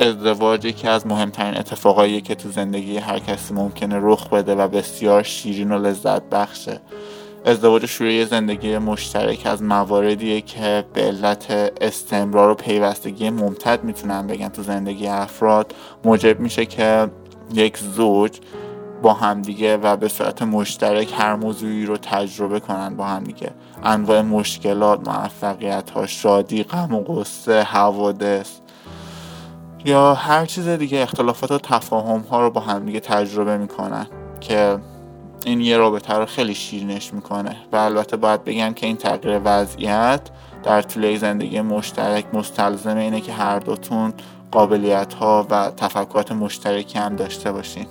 ازدواج 0.00 0.74
که 0.74 0.88
از 0.88 1.06
مهمترین 1.06 1.58
اتفاقایی 1.58 2.20
که 2.20 2.34
تو 2.34 2.48
زندگی 2.50 2.96
هر 2.98 3.18
کسی 3.18 3.54
ممکنه 3.54 3.98
رخ 4.02 4.28
بده 4.28 4.54
و 4.54 4.68
بسیار 4.68 5.22
شیرین 5.22 5.72
و 5.72 5.78
لذت 5.78 6.22
بخشه. 6.22 6.80
ازدواج 7.44 7.86
شروع 7.86 8.24
زندگی 8.24 8.78
مشترک 8.78 9.42
از 9.44 9.62
مواردیه 9.62 10.40
که 10.40 10.84
به 10.92 11.02
علت 11.02 11.72
استمرار 11.80 12.50
و 12.50 12.54
پیوستگی 12.54 13.30
ممتد 13.30 13.84
می‌تونن 13.84 14.26
بگن 14.26 14.48
تو 14.48 14.62
زندگی 14.62 15.06
افراد. 15.06 15.74
موجب 16.04 16.40
میشه 16.40 16.66
که 16.66 17.10
یک 17.54 17.78
زوج 17.78 18.40
با 19.02 19.12
همدیگه 19.12 19.76
و 19.76 19.96
به 19.96 20.08
صورت 20.08 20.42
مشترک 20.42 21.14
هر 21.16 21.34
موضوعی 21.34 21.86
رو 21.86 21.96
تجربه 21.96 22.60
کنن 22.60 22.96
با 22.96 23.04
همدیگه 23.04 23.50
انواع 23.82 24.22
مشکلات 24.22 25.08
موفقیت 25.08 25.90
ها 25.90 26.06
شادی 26.06 26.62
غم 26.62 26.94
و 26.94 27.00
قصه 27.00 27.62
حوادث 27.62 28.50
یا 29.84 30.14
هر 30.14 30.46
چیز 30.46 30.68
دیگه 30.68 31.02
اختلافات 31.02 31.50
و 31.50 31.58
تفاهم 31.58 32.20
ها 32.20 32.40
رو 32.40 32.50
با 32.50 32.60
همدیگه 32.60 33.00
تجربه 33.00 33.58
می‌کنن 33.58 34.06
که 34.40 34.78
این 35.44 35.60
یه 35.60 35.76
رابطه 35.76 36.14
رو 36.14 36.26
خیلی 36.26 36.54
شیرینش 36.54 37.14
می‌کنه. 37.14 37.56
و 37.72 37.76
البته 37.76 38.16
باید 38.16 38.44
بگم 38.44 38.72
که 38.72 38.86
این 38.86 38.96
تغییر 38.96 39.40
وضعیت 39.44 40.20
در 40.62 40.82
طول 40.82 41.16
زندگی 41.16 41.60
مشترک 41.60 42.24
مستلزم 42.34 42.96
اینه 42.96 43.20
که 43.20 43.32
هر 43.32 43.58
دوتون 43.58 44.12
قابلیت 44.52 45.14
ها 45.14 45.46
و 45.50 45.70
تفکرات 45.76 46.32
مشترکی 46.32 46.98
هم 46.98 47.16
داشته 47.16 47.52
باشین. 47.52 47.86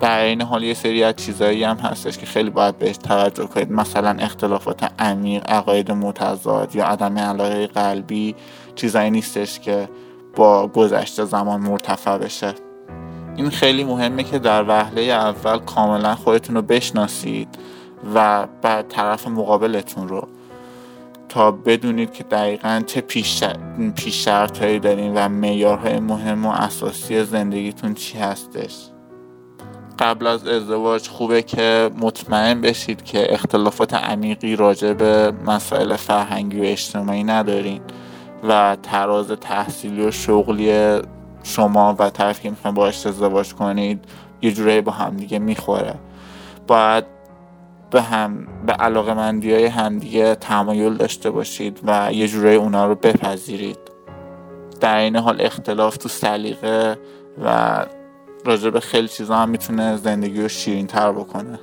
در 0.00 0.20
این 0.20 0.42
حال 0.42 0.62
یه 0.62 0.74
سری 0.74 1.04
از 1.04 1.16
چیزایی 1.16 1.64
هم 1.64 1.76
هستش 1.76 2.18
که 2.18 2.26
خیلی 2.26 2.50
باید 2.50 2.78
بهش 2.78 2.96
توجه 2.96 3.46
کنید. 3.46 3.72
مثلا 3.72 4.16
اختلافات 4.18 4.92
عمیق 4.98 5.50
عقاید 5.50 5.92
متضاد 5.92 6.76
یا 6.76 6.86
عدم 6.86 7.18
علاقه 7.18 7.66
قلبی 7.66 8.34
چیزایی 8.74 9.10
نیستش 9.10 9.60
که 9.60 9.88
با 10.36 10.66
گذشته 10.66 11.24
زمان 11.24 11.60
مرتفع 11.60 12.18
بشه. 12.18 12.54
این 13.36 13.50
خیلی 13.50 13.84
مهمه 13.84 14.22
که 14.22 14.38
در 14.38 14.64
وهله 14.68 15.02
اول 15.02 15.58
کاملا 15.58 16.14
خودتون 16.14 16.56
رو 16.56 16.62
بشناسید 16.62 17.48
و 18.14 18.46
بعد 18.62 18.88
طرف 18.88 19.28
مقابلتون 19.28 20.08
رو 20.08 20.28
تا 21.28 21.50
بدونید 21.50 22.12
که 22.12 22.24
دقیقا 22.24 22.82
چه 22.86 23.00
پیش, 23.00 23.44
پیش 23.96 24.24
شرط 24.24 24.62
دارین 24.62 25.14
و 25.14 25.28
میارهای 25.28 26.00
مهم 26.00 26.46
و 26.46 26.50
اساسی 26.50 27.24
زندگیتون 27.24 27.94
چی 27.94 28.18
هستش. 28.18 28.90
قبل 29.98 30.26
از 30.26 30.46
ازدواج 30.46 31.08
خوبه 31.08 31.42
که 31.42 31.90
مطمئن 32.00 32.60
بشید 32.60 33.04
که 33.04 33.34
اختلافات 33.34 33.94
عمیقی 33.94 34.56
راجع 34.56 34.92
به 34.92 35.32
مسائل 35.46 35.96
فرهنگی 35.96 36.60
و 36.60 36.64
اجتماعی 36.64 37.24
ندارین 37.24 37.80
و 38.48 38.76
تراز 38.82 39.28
تحصیلی 39.28 40.06
و 40.06 40.10
شغلی 40.10 40.98
شما 41.42 41.96
و 41.98 42.10
طرفی 42.10 42.42
که 42.42 42.50
می‌خواین 42.50 42.74
باش 42.74 43.06
ازدواج 43.06 43.54
کنید 43.54 44.04
یه 44.42 44.52
جورایی 44.52 44.80
با 44.80 44.92
همدیگه 44.92 45.38
می‌خوره. 45.38 45.94
باید 46.66 47.04
به 47.90 48.02
هم 48.02 48.46
به 48.66 48.72
علاقه 48.72 49.14
مندی 49.14 49.54
های 49.54 49.66
همدیگه 49.66 50.34
تمایل 50.34 50.94
داشته 50.94 51.30
باشید 51.30 51.80
و 51.84 52.12
یه 52.12 52.28
جورایی 52.28 52.56
اونا 52.56 52.86
رو 52.86 52.94
بپذیرید. 52.94 53.78
در 54.80 54.96
این 54.96 55.16
حال 55.16 55.40
اختلاف 55.40 55.96
تو 55.96 56.08
سلیقه 56.08 56.98
و 57.44 57.86
راجع 58.46 58.70
به 58.70 58.80
خیلی 58.80 59.08
چیزا 59.08 59.36
هم 59.36 59.48
می‌تونه 59.48 59.96
زندگی 59.96 60.42
رو 60.42 60.48
شیرین 60.48 60.86
تر 60.86 61.12
بکنه 61.12 61.58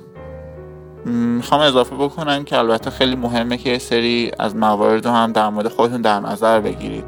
می‌خوام 1.04 1.60
اضافه 1.60 1.96
بکنم 1.96 2.44
که 2.44 2.58
البته 2.58 2.90
خیلی 2.90 3.16
مهمه 3.16 3.56
که 3.56 3.78
سری 3.78 4.32
از 4.38 4.56
موارد 4.56 5.06
رو 5.06 5.12
هم 5.12 5.32
در 5.32 5.48
مورد 5.48 5.68
خودتون 5.68 6.00
در 6.02 6.20
نظر 6.20 6.60
بگیرید. 6.60 7.04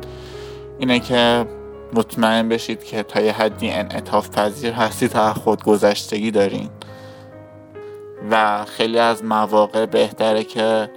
اینه 0.78 1.00
که 1.00 1.47
مطمئن 1.95 2.49
بشید 2.49 2.85
که 2.85 3.02
تا 3.02 3.21
یه 3.21 3.33
حدی 3.33 3.71
انعطاف 3.71 4.30
پذیر 4.30 4.73
هستید 4.73 5.11
تا 5.11 5.35
خودگذشتگی 5.35 6.30
دارین. 6.30 6.71
و 8.30 8.64
خیلی 8.64 8.99
از 8.99 9.25
مواقع 9.25 9.87
بهتره 9.87 10.45
که 10.45 10.90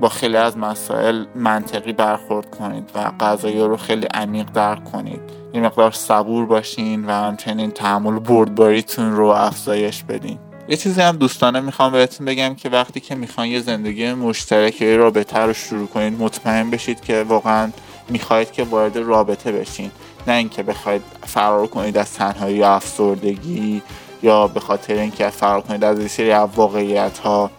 با 0.00 0.08
خیلی 0.08 0.36
از 0.36 0.58
مسائل 0.58 1.24
منطقی 1.34 1.92
برخورد 1.92 2.56
کنید 2.56 2.90
و 2.94 3.12
قضایی 3.20 3.60
رو 3.60 3.76
خیلی 3.76 4.06
عمیق 4.14 4.46
درک 4.54 4.84
کنید. 4.84 5.20
یه 5.56 5.62
مقدار 5.62 5.90
صبور 5.90 6.46
باشین 6.46 7.04
و 7.06 7.10
همچنین 7.10 7.70
تحمل 7.70 8.18
بردباریتون 8.18 9.12
رو 9.12 9.26
افزایش 9.26 10.02
بدین. 10.02 10.38
یه 10.68 10.76
چیزی 10.76 11.00
هم 11.00 11.16
دوستانه 11.16 11.60
می‌خوام 11.60 11.92
بهتون 11.92 12.26
بگم 12.26 12.54
که 12.54 12.68
وقتی 12.68 13.00
که 13.00 13.14
می‌خوان 13.14 13.46
یه 13.46 13.60
زندگی 13.60 14.12
مشترک 14.12 14.82
رابطه 14.82 15.38
رو 15.38 15.52
شروع 15.52 15.86
کنید 15.86 16.20
مطمئن 16.20 16.70
بشید 16.70 17.00
که 17.00 17.22
واقعا 17.22 17.70
می‌خواید 18.08 18.52
که 18.52 18.64
وارد 18.64 18.96
رابطه 18.96 19.52
بشین. 19.52 19.90
نه 20.26 20.32
اینکه 20.32 20.62
بخواید 20.62 21.02
فرار 21.26 21.66
کنید 21.66 21.98
از 21.98 22.12
تنهایی 22.12 22.56
یا 22.56 22.74
افسردگی 22.74 23.82
یا 24.22 24.46
به 24.46 24.60
خاطر 24.60 24.94
اینکه 24.94 25.28
فرار 25.28 25.60
کنید 25.60 25.84
از 25.84 25.98
این 25.98 26.08
سری 26.08 26.32
واقعیت 26.32 27.18
ها 27.18 27.50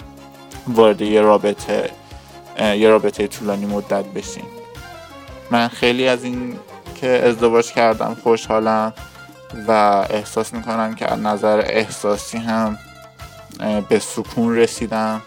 وارد 0.68 1.02
یه 1.02 1.22
رابطه 1.22 1.90
یه 2.60 2.90
رابطه 2.90 3.28
طولانی 3.28 3.66
مدت 3.66 4.06
بشین. 4.06 4.44
من 5.52 5.68
خیلی 5.68 6.08
از 6.08 6.24
این 6.24 6.54
که 7.02 7.22
ازدواج 7.26 7.72
کردم 7.72 8.18
خوشحالم 8.24 8.94
و 9.68 9.72
احساس 10.10 10.54
می‌کنم 10.54 10.96
که 10.96 11.12
از 11.12 11.20
نظر 11.20 11.64
احساسی 11.66 12.38
هم 12.38 12.78
به 13.90 14.00
سکون 14.00 14.56
رسیدم 14.56 15.22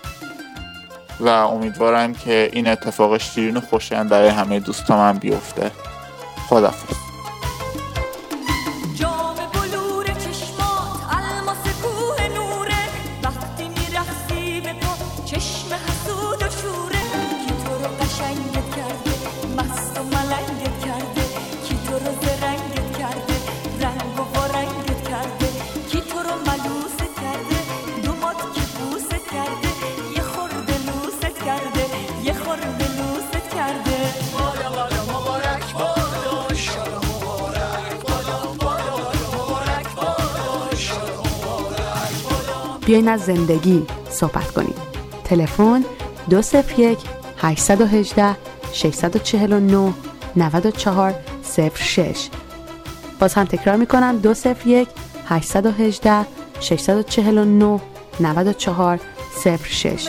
و 1.20 1.28
امیدوارم 1.28 2.14
که 2.14 2.50
این 2.52 2.68
اتفاق 2.68 3.18
شیرین 3.18 3.56
و 3.56 3.60
خوشایند 3.60 4.08
برای 4.08 4.28
همه 4.28 4.60
دوستان 4.60 4.98
من 4.98 5.18
بیفته. 5.18 5.70
خدافظ 6.48 7.09
بیاین 42.90 43.08
از 43.08 43.20
زندگی 43.20 43.86
صحبت 44.08 44.50
کنیم. 44.50 44.74
تلفن 45.24 45.84
201 46.30 46.98
818 47.38 48.36
649 48.72 49.92
94 50.36 51.14
06 51.74 52.28
باز 53.20 53.34
هم 53.34 53.44
تکرار 53.44 53.76
می‌کنم 53.76 54.18
201 54.18 54.88
818 55.26 56.26
649 56.60 57.80
94 58.20 59.00
06 59.68 60.08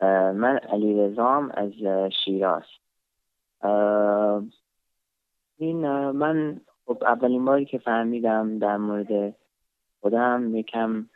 من 0.00 0.58
علی 0.58 1.00
رزام 1.00 1.50
از 1.54 1.72
شیراز. 2.24 2.62
این 5.56 5.86
من 6.10 6.60
خب 6.86 7.04
اولین 7.04 7.44
باری 7.44 7.64
که 7.64 7.78
فهمیدم 7.78 8.58
در 8.58 8.76
مورد 8.76 9.34
خودم 10.00 10.56
یکم 10.56 11.06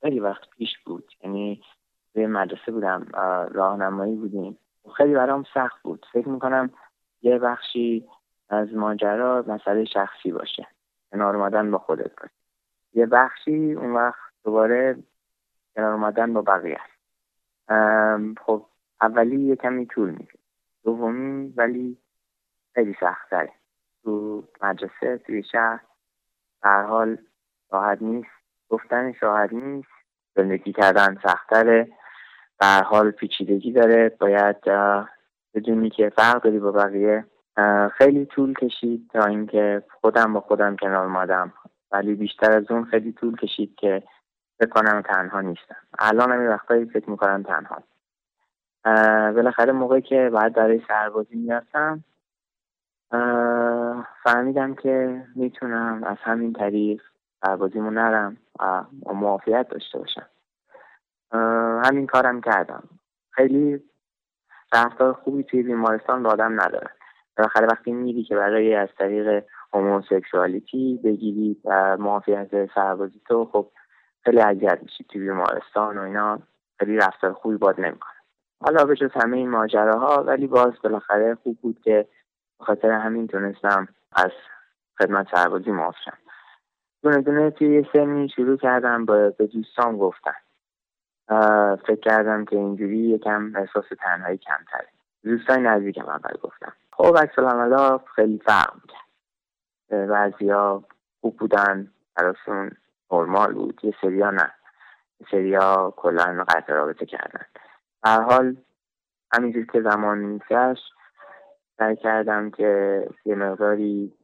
خیلی 0.00 0.20
وقت 0.20 0.50
پیش 0.50 0.78
بود. 0.78 1.12
یعنی 1.24 1.62
به 2.12 2.26
مدرسه 2.26 2.72
بودم 2.72 3.06
راهنمایی 3.50 4.14
بودیم. 4.16 4.58
خیلی 4.96 5.14
برام 5.14 5.44
سخت 5.54 5.82
بود. 5.82 6.06
فکر 6.12 6.28
می‌کنم 6.28 6.70
یه 7.22 7.38
بخشی 7.38 8.08
از 8.48 8.74
ماجرا 8.74 9.44
مسئله 9.48 9.84
شخصی 9.84 10.32
باشه. 10.32 10.66
کنار 11.12 11.36
اومدن 11.36 11.70
با 11.70 11.78
خودت 11.78 12.20
باشه. 12.20 12.34
یه 12.94 13.06
بخشی 13.06 13.72
اون 13.72 13.94
وقت 13.94 14.32
دوباره 14.44 14.96
کنار 15.78 15.92
اومدن 15.92 16.32
با 16.32 16.42
بقیه 16.42 16.80
خب 18.46 18.66
اولی 19.00 19.40
یه 19.40 19.56
کمی 19.56 19.86
طول 19.86 20.10
میشه 20.10 20.38
دومی 20.84 21.52
ولی 21.56 21.98
خیلی 22.74 22.96
سختره 23.00 23.52
تو 24.02 24.44
مدرسه 24.62 25.18
توی 25.26 25.42
شهر 25.42 25.80
در 26.62 26.82
حال 26.82 27.18
راحت 27.70 28.02
نیست. 28.02 28.28
گفتن 28.68 29.12
راحت 29.20 29.52
نیست. 29.52 29.88
زندگی 30.36 30.72
کردن 30.72 31.18
سختره 31.22 31.88
در 32.60 32.82
حال 32.82 33.10
پیچیدگی 33.10 33.72
داره. 33.72 34.16
باید 34.20 34.56
بدونی 35.54 35.90
که 35.90 36.12
فرق 36.16 36.42
داری 36.42 36.58
با 36.58 36.72
بقیه. 36.72 37.24
خیلی 37.92 38.26
طول 38.26 38.54
کشید 38.54 39.10
تا 39.12 39.24
اینکه 39.24 39.82
خودم 40.00 40.32
با 40.32 40.40
خودم 40.40 40.76
کنار 40.76 41.04
اومدم. 41.04 41.52
ولی 41.92 42.14
بیشتر 42.14 42.52
از 42.52 42.70
اون 42.70 42.84
خیلی 42.84 43.12
طول 43.12 43.36
کشید 43.36 43.74
که 43.74 44.02
فکر 44.58 44.68
کنم 44.68 45.02
تنها 45.02 45.40
نیستم. 45.40 45.76
الان 45.98 46.32
هم 46.32 46.48
وقتایی 46.48 46.84
فکر 46.84 47.10
می‌کنم 47.10 47.42
تنها. 47.42 47.82
بالاخره 49.32 49.72
موقعی 49.72 50.02
که 50.02 50.30
بعد 50.34 50.52
برای 50.54 50.82
سربازی 50.88 51.36
می‌رفتم 51.36 52.04
فهمیدم 54.24 54.74
که 54.74 55.24
می‌تونم 55.34 56.04
از 56.04 56.16
همین 56.22 56.52
طریق 56.52 57.02
سربازیمو 57.44 57.90
نرم 57.90 58.36
و 59.06 59.12
معافیت 59.12 59.68
داشته 59.68 59.98
باشم. 59.98 60.26
همین 61.84 62.06
کارم 62.06 62.40
کردم. 62.40 62.82
خیلی 63.30 63.82
رفتار 64.72 65.12
خوبی 65.12 65.44
توی 65.44 65.62
بیمارستان 65.62 66.22
به 66.22 66.28
آدم 66.28 66.60
نداره 66.60 66.90
بالاخره 67.36 67.66
وقتی 67.66 67.92
میری 67.92 68.22
که 68.24 68.36
برای 68.36 68.74
از 68.74 68.88
طریق 68.98 69.44
هوموسکسوالیتی 69.72 71.00
بگیری 71.04 71.56
و 71.64 71.96
معافیت 71.96 72.74
سربازی 72.74 73.20
تو 73.26 73.44
خب 73.52 73.70
خیلی 74.24 74.40
اذیت 74.40 74.78
میشی 74.82 75.04
توی 75.04 75.20
بیمارستان 75.20 75.98
و 75.98 76.02
اینا. 76.02 76.38
خیلی 76.78 76.96
رفتار 76.96 77.32
خوبی 77.32 77.56
باد 77.56 77.80
نمی‌کنه. 77.80 78.12
حالا 78.64 78.84
به 78.84 78.96
جز 78.96 79.10
همه 79.14 79.36
این 79.36 79.50
ماجراها 79.50 80.22
ولی 80.22 80.46
باز 80.46 80.72
بالاخره 80.82 81.34
خوب 81.34 81.58
بود 81.60 81.80
که 81.84 82.08
خاطر 82.60 82.90
همین 82.90 83.26
تونستم 83.26 83.88
از 84.12 84.30
خدمت 84.98 85.26
سربازی 85.34 85.70
معاف 85.70 85.96
شم. 86.04 86.18
دونه 87.02 87.22
دونه 87.22 87.50
توی 87.50 87.74
یه 87.74 87.88
سنی 87.92 88.28
شروع 88.28 88.56
کردم 88.56 89.06
به 89.06 89.48
دوستان 89.52 89.98
گفتن. 89.98 90.34
فکر 91.86 92.00
کردم 92.02 92.44
که 92.44 92.56
اینجوری 92.56 92.98
یکم 92.98 93.52
احساس 93.56 93.84
تنهایی 93.98 94.38
کمتره. 94.38 94.88
دوستان 95.24 95.66
نزدیکم 95.66 96.06
اول 96.08 96.36
گفتم. 96.42 96.72
خب 96.92 97.16
عکس 97.16 97.34
خیلی 98.14 98.38
فرق 98.38 98.74
می‌کرد. 98.74 100.08
بعضیا 100.08 100.84
خوب 101.20 101.36
بودن 101.36 101.90
براشون 102.16 102.70
نرمال 103.12 103.52
بود. 103.52 103.80
یه 103.82 103.94
سریا 104.00 104.30
نه. 104.30 104.52
سریا 105.30 105.94
کلا 105.96 106.44
قطع 106.48 106.72
رابطه 106.72 107.06
کردن. 107.06 107.44
هر 108.04 108.22
حال 108.22 108.56
همینجور 109.32 109.66
که 109.66 109.82
زمان 109.82 110.18
میگذشت 110.18 110.92
سعی 111.78 111.96
کردم 111.96 112.50
که 112.50 113.02
یه 113.24 113.34
مقداری 113.34 114.14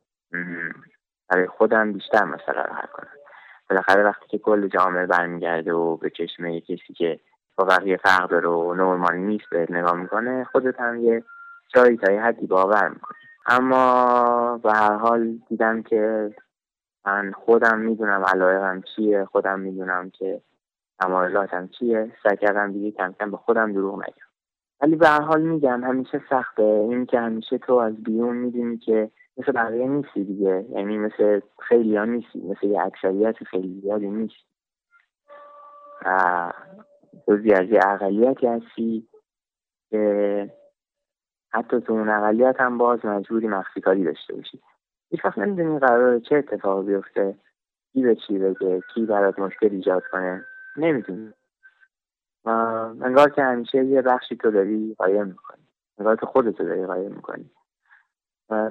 برای 1.29 1.47
خودم 1.47 1.93
بیشتر 1.93 2.25
مسئله 2.25 2.63
رو 2.63 2.75
حل 2.75 2.87
کنم. 2.87 3.13
بالاخره 3.71 4.05
وقتی 4.05 4.27
که 4.27 4.39
کل 4.39 4.69
جامعه 4.69 5.07
برمیگرده 5.07 5.73
و 5.73 5.97
به 5.97 6.11
چشم 6.11 6.59
کسی 6.59 6.95
که 6.97 7.21
با 7.57 7.65
بقیه 7.65 7.97
فرق 7.97 8.31
داره 8.31 8.49
و 8.49 8.75
نرمال 8.75 9.17
نیست 9.17 9.51
به 9.51 9.67
نگاه 9.71 9.97
می‌کنه 9.97 10.45
خودت 10.45 10.81
هم 10.81 11.05
یه 11.05 11.25
جایی 11.75 11.97
تا 11.97 12.13
یه 12.13 12.23
حدی 12.23 12.47
باور 12.47 12.89
می‌کنی. 12.89 13.19
اما 13.47 14.59
به 14.59 14.73
هر 14.73 14.93
حال 14.93 15.39
دیدم 15.49 15.83
که 15.83 16.31
من 17.07 17.33
خودم 17.33 17.79
می‌دونم 17.79 18.25
علایقم 18.35 18.83
چیه 18.97 19.25
خودم 19.25 19.61
می‌دونم 19.61 20.11
که 20.11 20.41
تمایلاتم 21.01 21.69
چیه. 21.69 22.13
سعی 22.23 22.37
کردم 22.37 22.73
دیگه 22.73 22.91
کم 22.91 23.15
کم 23.21 23.31
به 23.31 23.37
خودم 23.37 23.73
دروغ 23.73 23.95
نگم. 23.95 24.27
ولی 24.81 24.97
به 24.97 25.09
هر 25.09 25.21
حال 25.21 25.43
میگم 25.43 25.85
همیشه 25.85 26.23
سخته. 26.31 26.63
این 26.63 27.07
که 27.07 27.21
همیشه 27.21 27.59
تو 27.59 27.75
از 27.75 28.03
بیرون 28.03 28.37
می‌دونی 28.37 28.77
که 28.79 29.11
مثل 29.37 29.53
بقیه 29.53 29.87
نیستی 29.87 30.25
دیگه. 30.25 30.67
یعنی 30.71 30.99
مثل 30.99 31.41
خیلی 31.69 31.97
ها 31.97 32.05
نیستی. 32.05 32.41
مثل 32.41 32.67
یه 32.67 32.81
اکثریت 32.81 33.45
خیلی 33.45 33.81
زیادی 33.81 34.09
نیست 34.09 34.45
جزی 37.29 37.53
از 37.53 37.69
یه 37.71 37.81
اقلیتی 37.87 38.47
هستی 38.47 39.09
که 39.91 40.51
حتی 41.53 41.81
تو 41.81 41.93
اون 41.93 42.09
اقلیت 42.09 42.61
هم 42.61 42.79
باز 42.79 43.05
مجبوری 43.05 43.49
مخفی 43.49 43.81
کاری 43.81 44.05
داشته 44.05 44.35
باشی. 44.35 44.61
هیچ 45.15 45.25
وقت 45.25 45.39
نمی‌دونی 45.39 45.79
قرار 45.79 46.19
چه 46.19 46.37
اتفاقی 46.37 46.87
بیفته 46.87 47.35
کی 47.93 48.03
به 48.03 48.15
چی 48.17 48.39
بگه 48.39 48.81
کی 48.95 49.07
برات 49.07 49.39
مشکل 49.39 49.69
ایجاد 49.71 50.03
کنه 50.13 50.45
نمی‌دونی. 50.77 51.33
انگار 53.05 53.31
که 53.31 53.43
همیشه 53.43 53.85
یه 53.85 54.03
بخشی 54.03 54.37
تو 54.37 54.51
داری 54.51 54.95
قایم 54.99 55.27
می‌کنی 55.27 55.63
انگار 55.99 56.17
که 56.17 56.27
خودتو 56.27 56.65
داری 56.65 56.87
قایم 56.87 57.13
می‌کنی. 57.13 57.51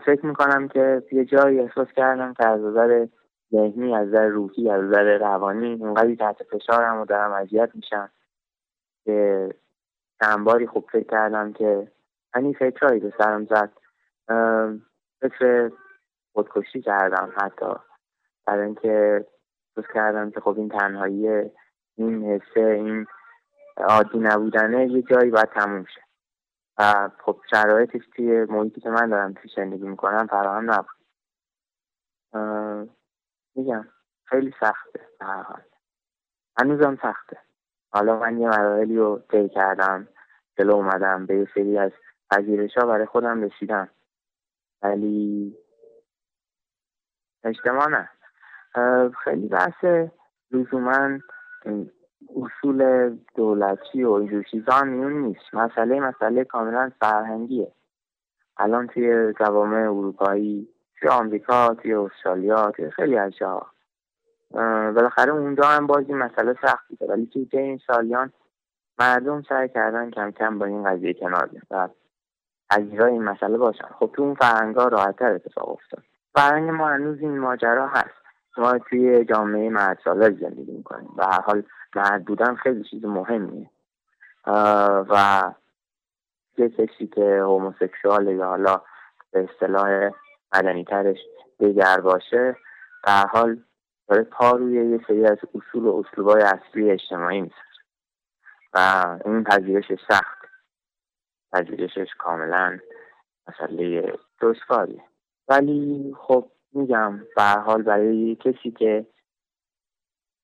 فکر 0.06 0.26
می‌کنم 0.26 0.68
که 0.68 1.04
یه 1.12 1.26
جایی 1.26 1.60
احساس 1.60 1.88
کردم 1.96 2.34
که 2.34 2.48
از 2.48 2.62
نظر 2.62 3.08
ذهنی 3.52 3.96
از 3.96 4.08
نظر 4.08 4.28
روحی 4.28 4.70
از 4.70 4.84
نظر 4.84 5.18
روانی 5.18 5.74
اونقدری 5.74 6.16
تحت 6.16 6.44
فشارم 6.44 7.02
و 7.02 7.06
دارم 7.06 7.32
اذیت 7.32 7.70
میشم 7.74 8.10
که 9.06 9.50
چند 10.22 10.44
باری 10.46 10.68
خوب 10.68 10.86
فکر 10.92 11.08
کردم 11.08 11.54
که 11.54 11.92
این 12.36 12.54
فکرهایی 12.54 13.00
به 13.00 13.14
سرم 13.18 13.46
زد. 13.46 13.72
فکر 15.22 15.72
خودکشی 16.34 16.82
کردم 16.82 17.34
حتی. 17.38 17.76
برای 18.46 18.66
اینکه 18.66 19.26
فکر 19.76 19.94
کردم 19.94 20.32
که 20.32 20.40
خب 20.40 20.58
این 20.58 20.70
تنهایی 20.70 21.52
این 21.96 22.24
حسه 22.24 22.60
این 22.60 23.06
عادی 23.78 24.20
نبودنه 24.20 24.88
یه 24.92 25.02
جایی 25.02 25.32
باید 25.32 25.50
تموم 25.50 25.86
شه. 25.86 26.02
و 26.78 27.10
خب 27.26 27.42
شرایطش 27.50 28.02
توی 28.16 28.46
محیطی 28.46 28.82
که 28.82 28.90
من 28.90 29.10
دارم 29.10 29.34
توی 29.34 29.52
زندگی 29.56 29.88
می‌کنم 29.88 30.28
فراهم 30.28 30.72
نبود. 30.72 30.96
میگم 33.56 33.88
خیلی 34.26 34.54
سخته 34.60 35.08
هر 35.22 35.42
حال. 35.42 35.62
هنوزم 36.60 36.98
سخته. 37.02 37.38
حالا 37.92 38.20
من 38.20 38.38
یه 38.38 38.48
مراحلی 38.48 38.98
رو 38.98 39.22
طی 39.32 39.50
کردم 39.50 40.08
جلو 40.58 40.74
اومدم 40.74 41.26
به 41.26 41.36
یه 41.36 41.48
سری 41.56 41.78
از 41.78 41.92
پذیرش 42.30 42.78
ها 42.78 42.86
برای 42.86 43.06
خودم 43.06 43.42
رسیدم. 43.42 43.90
ولی 44.82 45.58
اجتماع 47.44 47.88
نه 47.90 48.10
خیلی 49.24 49.48
بحث 49.48 49.86
لزوما 50.52 51.20
اصول 52.36 53.10
دولتی 53.36 54.04
و 54.04 54.12
اینجور 54.12 54.44
چیزا 54.44 54.84
میون 54.84 55.14
نیست. 55.14 55.54
مسئله 55.54 56.00
مسئله 56.00 56.44
کاملا 56.44 56.92
فرهنگیه. 57.00 57.72
الان 58.58 58.88
توی 58.88 59.34
جوامع 59.40 59.78
اروپایی 59.78 60.70
توی 61.00 61.10
آمریکا 61.10 61.74
توی 61.74 61.94
استرالیا 61.94 62.72
توی 62.72 62.92
خیلی 62.92 63.18
از 63.18 63.32
جاها. 63.32 63.68
بالاخره 64.96 65.32
اونجا 65.32 65.64
هم 65.64 65.88
باز 65.88 66.06
این 66.08 66.18
مسئله 66.18 66.56
سختی 66.62 66.98
ولی 67.10 67.26
توی 67.26 67.48
این 67.52 67.80
سالیان 67.88 68.34
مردم 69.00 69.42
سعی 69.42 69.70
کردن 69.70 70.12
کم 70.12 70.32
کم 70.32 70.60
با 70.60 70.66
این 70.66 70.84
قضیه 70.84 71.14
کنار 71.14 71.46
بیان 71.46 71.64
و 71.72 71.88
پذیرای 72.70 73.12
این 73.12 73.24
مسئله 73.24 73.58
باشن. 73.58 73.88
خب 74.00 74.12
تو 74.16 74.22
اون 74.22 74.36
فرهنگا 74.36 74.88
راحتتر 74.88 75.32
اتفاق 75.32 75.70
افتاد. 75.70 76.04
فرهنگ 76.34 76.70
ما 76.70 76.90
هنوز 76.90 77.20
این 77.20 77.40
ماجرا 77.40 77.88
هست. 77.88 78.24
ما 78.58 78.78
توی 78.78 79.26
جامعه 79.26 79.70
مرد 79.70 80.00
سالار 80.04 80.32
زندگی 80.32 80.72
می‌کنیم 80.72 81.10
و 81.18 81.26
هر 81.26 81.42
حال 81.42 81.64
مرد 81.96 82.26
بودن 82.26 82.56
خیلی 82.56 82.84
چیز 82.84 83.06
مهمیه. 83.06 83.70
و 85.10 85.44
یه 86.58 86.70
کسی 86.70 87.08
که 87.08 87.40
هوموسکسوال 87.42 88.28
یا 88.28 88.46
حالا 88.46 88.82
به 89.32 89.50
اصطلاح 89.52 90.12
مدنی 90.56 90.86
ترش 90.86 91.18
دیگر 91.60 92.00
باشه 92.00 92.58
در 93.04 93.28
حال 93.28 93.64
داره 94.08 94.24
پا 94.24 94.52
روی 94.52 94.92
یه 94.92 95.00
سری 95.08 95.26
از 95.26 95.38
اصول 95.56 95.84
و 95.84 95.96
اسلوبای 95.96 96.42
اصلی 96.42 96.92
اجتماعی 96.92 97.42
می‌سازه. 97.42 97.64
و 98.74 99.08
این 99.26 99.44
پذیرش 99.44 99.86
سخت. 100.08 100.38
پذیرشش 101.52 102.08
کاملا 102.18 102.80
مسئله 103.48 104.14
دشواریه. 104.42 105.04
ولی 105.48 106.14
خب 106.20 106.52
میگم 106.74 107.20
به 107.36 107.44
حال 107.44 107.82
برای 107.82 108.36
کسی 108.36 108.72
که 108.72 109.06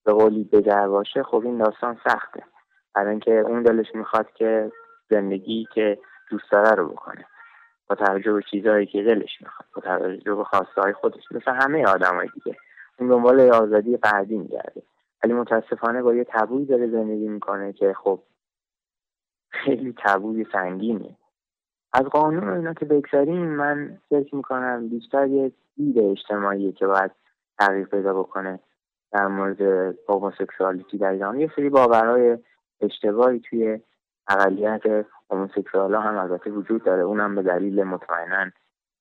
به 0.04 0.12
قولی 0.12 0.44
بگر 0.44 0.88
باشه 0.88 1.22
خب 1.22 1.42
این 1.44 1.58
داستان 1.58 1.98
سخته. 2.04 2.44
برای 2.94 3.10
اینکه 3.10 3.32
اون 3.32 3.62
دلش 3.62 3.94
می‌خواد 3.94 4.32
که 4.32 4.72
زندگی 5.10 5.68
که 5.74 5.98
دوست 6.30 6.50
داره 6.52 6.70
رو 6.70 6.88
بکنه. 6.88 7.26
با 7.88 7.96
توجه 7.96 8.32
به 8.32 8.42
چیزهایی 8.50 8.86
که 8.86 9.02
دلش 9.02 9.40
می‌خواد 9.40 9.68
با 9.74 9.82
توجه 9.82 10.34
به 10.34 10.44
خواسته 10.44 10.80
های 10.80 10.92
خودش. 10.92 11.22
مثل 11.30 11.52
همه 11.52 11.84
آدمای 11.84 12.28
دیگه. 12.34 12.56
اون 12.98 13.08
دنبال 13.08 13.40
آزادی 13.40 13.96
فردی 13.96 14.38
میگرده. 14.38 14.82
ولی 15.24 15.32
متاسفانه 15.32 16.02
با 16.02 16.14
یه 16.14 16.24
تبوی 16.24 16.64
داره 16.64 16.90
زندگی 16.90 17.28
می‌کنه 17.28 17.72
که 17.72 17.92
خب 17.92 18.22
خیلی 19.50 19.94
تبوی 20.04 20.46
سنگینه 20.52 21.16
از 21.92 22.04
قانون 22.04 22.48
اینا 22.48 22.74
که 22.74 22.84
بگذاریم 22.84 23.46
من 23.46 23.98
فکر 24.10 24.34
می‌کنم 24.34 24.88
بیشتر 24.88 25.26
یه 25.26 25.52
دید 25.76 25.98
اجتماعی 25.98 26.72
که 26.72 26.86
باید 26.86 27.10
تغییر 27.58 27.86
پیدا 27.86 28.22
بکنه 28.22 28.60
در 29.12 29.26
مورد 29.26 29.60
هوموسکسوالیتی 30.08 30.98
در 30.98 31.10
ایران. 31.10 31.40
یه 31.40 31.50
سری 31.56 31.68
باورهای 31.68 32.38
اشتباهی 32.80 33.40
توی 33.40 33.80
اقلیت 34.28 35.06
هوموسکسوال 35.30 35.94
هم 35.94 36.16
البته 36.16 36.50
وجود 36.50 36.84
داره. 36.84 37.02
اونم 37.02 37.34
به 37.34 37.42
دلیل 37.42 37.82
مطمئنا 37.82 38.50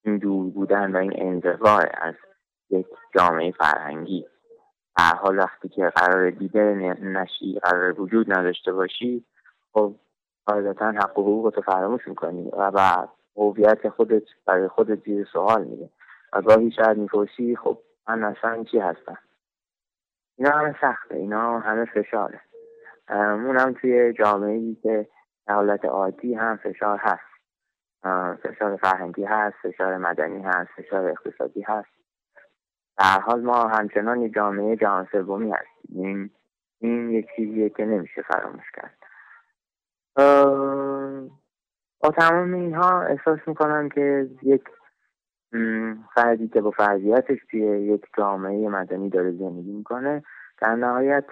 این 0.04 0.17
دور 0.17 0.49
بودن 0.52 0.91
و 0.91 0.97
این 0.97 1.13
انزوا 1.15 1.80
از 2.02 2.15
یک 2.69 2.88
جامعه 3.15 3.52
فرهنگی. 3.52 4.25
هر 4.97 5.15
حال 5.15 5.38
وقتی 5.38 5.69
که 5.69 5.89
قرار 5.95 6.30
دیده 6.30 6.73
نشی 7.02 7.60
قرار 7.63 8.02
وجود 8.02 8.34
نداشته 8.34 8.71
باشی 8.73 9.25
خب 9.73 9.95
قاعدتا 10.49 10.91
حق 10.91 11.19
و 11.19 11.21
حقوق 11.21 11.53
تو 11.55 11.62
فراموش 11.62 12.07
می‌کنی 12.07 12.51
و 12.53 13.07
هویت 13.35 13.89
خودت 13.89 14.23
برای 14.45 14.67
خودت 14.67 15.03
زیر 15.03 15.25
سوال 15.33 15.63
میده 15.63 15.89
و 16.33 16.41
گاهی 16.41 16.71
شاید 16.71 16.97
می‌پرسی 16.97 17.55
خب 17.55 17.77
من 18.07 18.23
اصلا 18.23 18.63
چی 18.63 18.79
هستم؟ 18.79 19.17
اینا 20.38 20.51
همه 20.51 20.75
سخته 20.81 21.15
اینا 21.15 21.59
همه 21.59 21.85
فشاره. 21.85 22.41
اونم 23.09 23.73
توی 23.81 24.13
جامعه 24.13 24.53
ای 24.53 24.75
که 24.83 25.07
حالت 25.47 25.85
عادی 25.85 26.33
هم 26.33 26.57
فشار 26.57 26.97
هست. 26.97 27.29
فشار 28.43 28.75
فرهنگی 28.75 29.23
هست 29.23 29.55
فشار 29.63 29.97
مدنی 29.97 30.41
هست 30.43 30.69
فشار 30.77 31.09
اقتصادی 31.09 31.62
هست. 31.62 31.89
در 32.97 33.19
حال 33.19 33.41
ما 33.41 33.67
همچنان 33.67 34.31
جامعه 34.31 34.75
جهان 34.75 35.07
سومی 35.12 35.51
هستیم. 35.51 35.89
این 35.89 36.29
این 36.79 37.09
یک 37.09 37.27
چیزیه 37.35 37.69
که 37.69 37.85
نمیشه 37.85 38.21
فراموش 38.21 38.71
کرد. 38.75 38.98
با 41.99 42.12
تمام 42.17 42.53
اینها 42.53 43.01
احساس 43.01 43.39
می‌کنم 43.47 43.89
که 43.89 44.29
یک 44.43 44.63
فردی 46.15 46.47
که 46.47 46.62
با 46.62 46.71
فرضیتش 46.71 47.39
توی 47.51 47.60
یک 47.62 48.05
جامعه 48.17 48.69
مدنی 48.69 49.10
داره 49.10 49.32
زندگی 49.32 49.71
می‌کنه 49.71 50.23
در 50.62 50.75
نهایت 50.75 51.25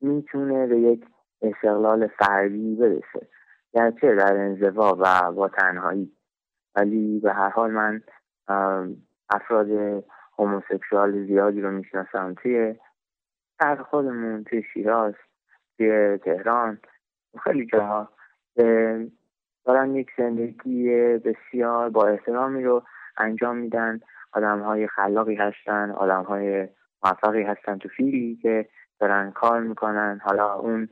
می‌تونه 0.00 0.66
به 0.66 0.80
یک 0.80 1.04
استقلال 1.42 2.06
فردی 2.06 2.76
برسه. 2.76 3.28
گرچه 3.72 4.14
در 4.14 4.36
انزوا 4.36 4.96
و 5.00 5.32
با 5.32 5.48
تنهایی. 5.48 6.16
ولی 6.74 7.20
به 7.20 7.32
هر 7.32 7.48
حال 7.48 7.70
من 7.70 8.02
افراد 9.30 9.68
هوموسکسوال 10.38 11.26
زیادی 11.26 11.60
رو 11.60 11.70
می‌شناسم. 11.70 12.34
توی 12.34 12.76
شهر 13.62 13.82
خودمون 13.82 14.44
توی 14.44 14.62
شیراز 14.74 15.14
توی 15.78 16.18
تهران. 16.18 16.78
خیلی 17.44 17.66
جاها 17.66 18.08
دارن 19.64 19.94
یک 19.94 20.10
زندگی 20.18 20.88
بسیار 21.18 21.90
با 21.90 22.08
احترامی 22.08 22.64
رو 22.64 22.82
انجام 23.16 23.56
میدن. 23.56 24.00
آدم 24.32 24.60
های 24.60 24.86
خلاقی 24.86 25.34
هستن 25.34 25.90
آدم 25.90 26.22
های 26.22 26.68
موفقی 27.04 27.42
هستن 27.42 27.78
تو 27.78 27.88
فیلی 27.88 28.38
که 28.42 28.68
دارن 28.98 29.30
کار 29.30 29.60
می‌کنن. 29.60 30.20
حالا 30.24 30.54
اون 30.54 30.88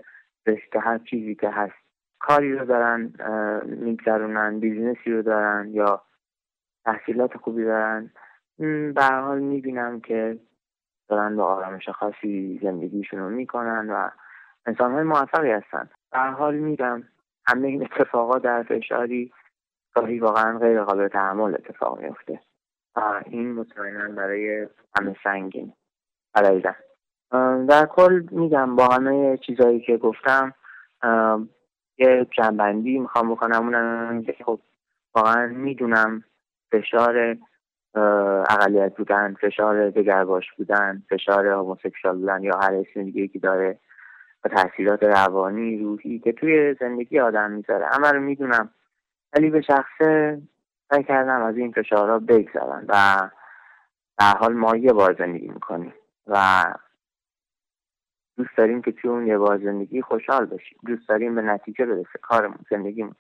رشته 0.47 0.81
هر 0.81 0.99
چیزی 0.99 1.35
که 1.35 1.49
هست 1.51 1.75
کاری 2.19 2.53
رو 2.53 2.65
دارن 2.65 3.13
میگذرونن 3.67 4.61
business 4.61 5.07
ی 5.07 5.13
رو 5.13 5.23
دارن 5.23 5.69
یا 5.69 6.03
تحصیلات 6.85 7.37
خوبی 7.37 7.65
دارن. 7.65 8.11
به 8.95 9.05
حال 9.05 9.39
می‌بینم 9.39 10.01
که 10.01 10.39
دارن 11.09 11.37
به 11.37 11.43
آرامش 11.43 11.89
خاصی 11.89 12.61
زندگیشون 12.63 13.21
رو 13.21 13.29
می‌کنن 13.29 13.91
و 13.91 14.11
انسان 14.67 14.93
های 14.93 15.03
موفقی 15.03 15.51
هستن. 15.51 15.89
در 16.13 16.31
حال 16.31 16.55
میگم 16.55 17.03
همه 17.47 17.69
این 17.69 17.83
اتفاقا 17.83 18.39
در 18.39 18.63
فشاری 18.63 19.33
گاهی 19.95 20.19
واقعا 20.19 20.59
غیر 20.59 20.83
قابل 20.83 21.09
تحمل 21.09 21.55
اتفاق 21.55 22.01
میفته. 22.01 22.41
و 22.97 23.23
این 23.27 23.53
مطمئنا 23.53 24.15
برای 24.15 24.69
همه 24.99 25.17
سنگین. 25.25 25.73
علیزن 26.35 26.75
در 27.69 27.87
کل 27.87 28.23
میگم 28.31 28.77
با 28.77 28.87
همه 28.87 29.37
چیزهایی 29.37 29.81
که 29.81 29.97
گفتم 29.97 30.55
یه 31.99 32.27
جنبندی 32.31 32.99
می‌خوام 32.99 33.31
بکنم. 33.31 33.63
اونم 33.63 34.23
که 34.23 34.37
خب 34.45 34.61
واقعا 35.15 35.47
می‌دونم 35.47 36.25
فشار 36.73 37.37
اقلیت 38.51 38.97
بودن 38.97 39.35
فشار 39.41 39.91
دگرباش 39.91 40.53
بودن 40.53 41.03
فشار 41.11 41.47
هموسکشال 41.47 42.19
بودن 42.19 42.43
یا 42.43 42.57
هر 42.63 42.75
اسم 42.75 43.03
دیگه 43.03 43.29
که 43.29 43.39
داره. 43.39 43.79
و 44.45 44.49
تاثیرات 44.49 45.03
روانی 45.03 45.79
روحی 45.79 46.19
که 46.19 46.33
توی 46.33 46.75
زندگی 46.81 47.21
آدم 47.21 47.51
می‌ذاره. 47.51 47.87
همه 47.87 48.11
رو 48.11 48.21
می‌دونم. 48.21 48.71
ولی 49.33 49.51
به 49.51 49.61
شخصه 49.61 50.43
سعی 50.91 51.05
کردم 51.05 51.43
از 51.43 51.57
این 51.57 51.73
فشارها 51.73 52.19
بگذرم 52.19 52.85
و 52.89 53.31
در 54.19 54.37
حال 54.39 54.53
ما 54.53 54.77
یه 54.77 54.93
بار 54.93 55.17
زندگی 55.19 55.49
می‌کنیم 55.49 55.95
و 56.27 56.65
دوست 58.37 58.57
داریم 58.57 58.83
که 58.83 58.93
توی 58.93 59.11
اون 59.11 59.27
یه 59.27 59.39
بار 59.39 59.59
زندگی 59.59 60.03
خوشحال 60.03 60.47
باشیم. 60.47 60.79
دوست 60.87 61.09
داریم 61.09 61.35
به 61.35 61.43
نتیجه 61.43 61.87
برسه 61.87 62.19
کارمون 62.23 62.59
زندگیمون. 62.71 63.15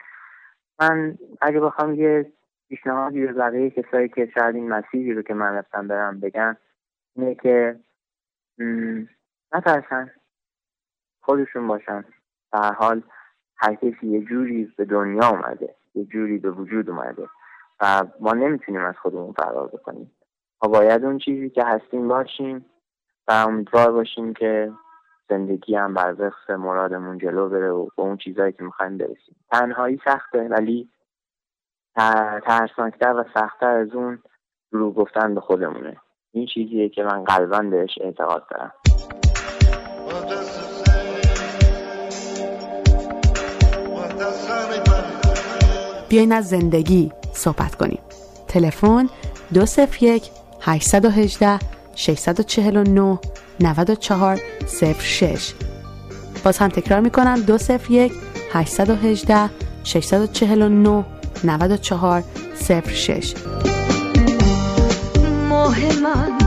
من 0.80 1.18
اگه 1.40 1.60
بخوام 1.60 1.94
یه 1.94 2.32
پیشنهادی 2.68 3.26
به 3.26 3.32
بقیه 3.32 3.70
کسایی 3.70 4.08
که 4.08 4.30
شاید 4.34 4.54
این 4.54 4.68
مسیری 4.68 5.14
رو 5.14 5.22
که 5.22 5.34
من 5.34 5.54
رفتم 5.54 5.88
برم 5.88 6.20
بگم 6.20 6.56
اینه 7.16 7.34
که 7.34 7.80
نترسن. 9.52 10.10
خودشون 11.26 11.68
باشن. 11.68 12.04
در 12.52 12.72
حال 12.72 13.02
هر 13.56 13.74
کسی 13.74 14.06
یه 14.06 14.24
جوری 14.24 14.72
به 14.76 14.84
دنیا 14.84 15.28
اومده 15.28 15.74
یه 15.94 16.04
جوری 16.04 16.38
به 16.38 16.50
وجود 16.50 16.90
اومده 16.90 17.28
و 17.80 18.04
ما 18.20 18.32
نمی‌تونیم 18.32 18.84
از 18.84 18.94
خودمون 19.02 19.32
فرار 19.32 19.66
بکنیم. 19.66 20.12
ما 20.62 20.68
باید 20.68 21.04
اون 21.04 21.18
چیزی 21.18 21.50
که 21.50 21.64
هستیم 21.64 22.08
باشیم 22.08 22.66
و 23.28 23.32
امیدوار 23.32 23.92
باشیم 23.92 24.34
که 24.34 24.72
زندگی 25.28 25.74
هم 25.74 25.94
بر 25.94 26.14
وقت 26.18 26.50
مرادمون 26.50 27.18
جلو 27.18 27.48
بره 27.48 27.70
و 27.70 27.84
به 27.84 28.02
اون 28.02 28.16
چیزهایی 28.16 28.52
که 28.52 28.62
می‌خوایم 28.62 28.98
برسیم. 28.98 29.36
تنهایی 29.50 30.00
سخته 30.04 30.48
ولی 30.48 30.90
ترسناکتر 32.46 33.12
و 33.12 33.24
سختتر 33.34 33.76
از 33.76 33.94
اون 33.94 34.22
رو 34.70 34.92
گفتن 34.92 35.34
به 35.34 35.40
خودمونه. 35.40 35.96
این 36.32 36.46
چیزیه 36.46 36.88
که 36.88 37.02
من 37.02 37.24
قلبا 37.24 37.58
بهش 37.58 37.98
اعتقاد 38.00 38.46
دارم. 38.50 38.72
بیاین 46.08 46.32
از 46.32 46.48
زندگی 46.48 47.12
صحبت 47.32 47.74
کنیم. 47.74 47.98
تلفن 48.48 49.08
201 49.54 50.30
818 50.60 51.58
649 51.94 53.18
94 53.60 54.40
06 55.00 55.52
باز 56.44 56.58
هم 56.58 56.68
تکرار 56.68 57.00
می‌کنم 57.00 57.40
201 57.40 58.12
818 58.52 59.50
649 59.84 61.04
94 61.44 62.24
06 62.94 63.34
ماه 65.48 65.78
من 66.02 66.38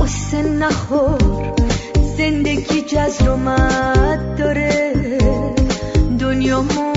قصه 0.00 0.42
نخور 0.42 1.54
زندگی 2.16 2.82
جزر 2.82 3.30
و 3.30 3.36
داره. 4.38 5.18
دنیامون 6.20 6.95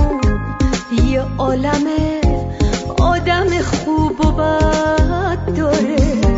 یه 1.20 1.26
عالم 1.38 1.88
آدم 3.00 3.62
خوب 3.62 4.26
و 4.26 4.32
بد 4.32 5.56
داره. 5.58 6.29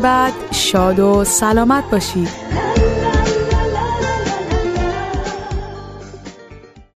بعد 0.00 0.32
شاد 0.52 0.98
و 0.98 1.24
سلامت 1.24 1.90
باشید. 1.90 2.43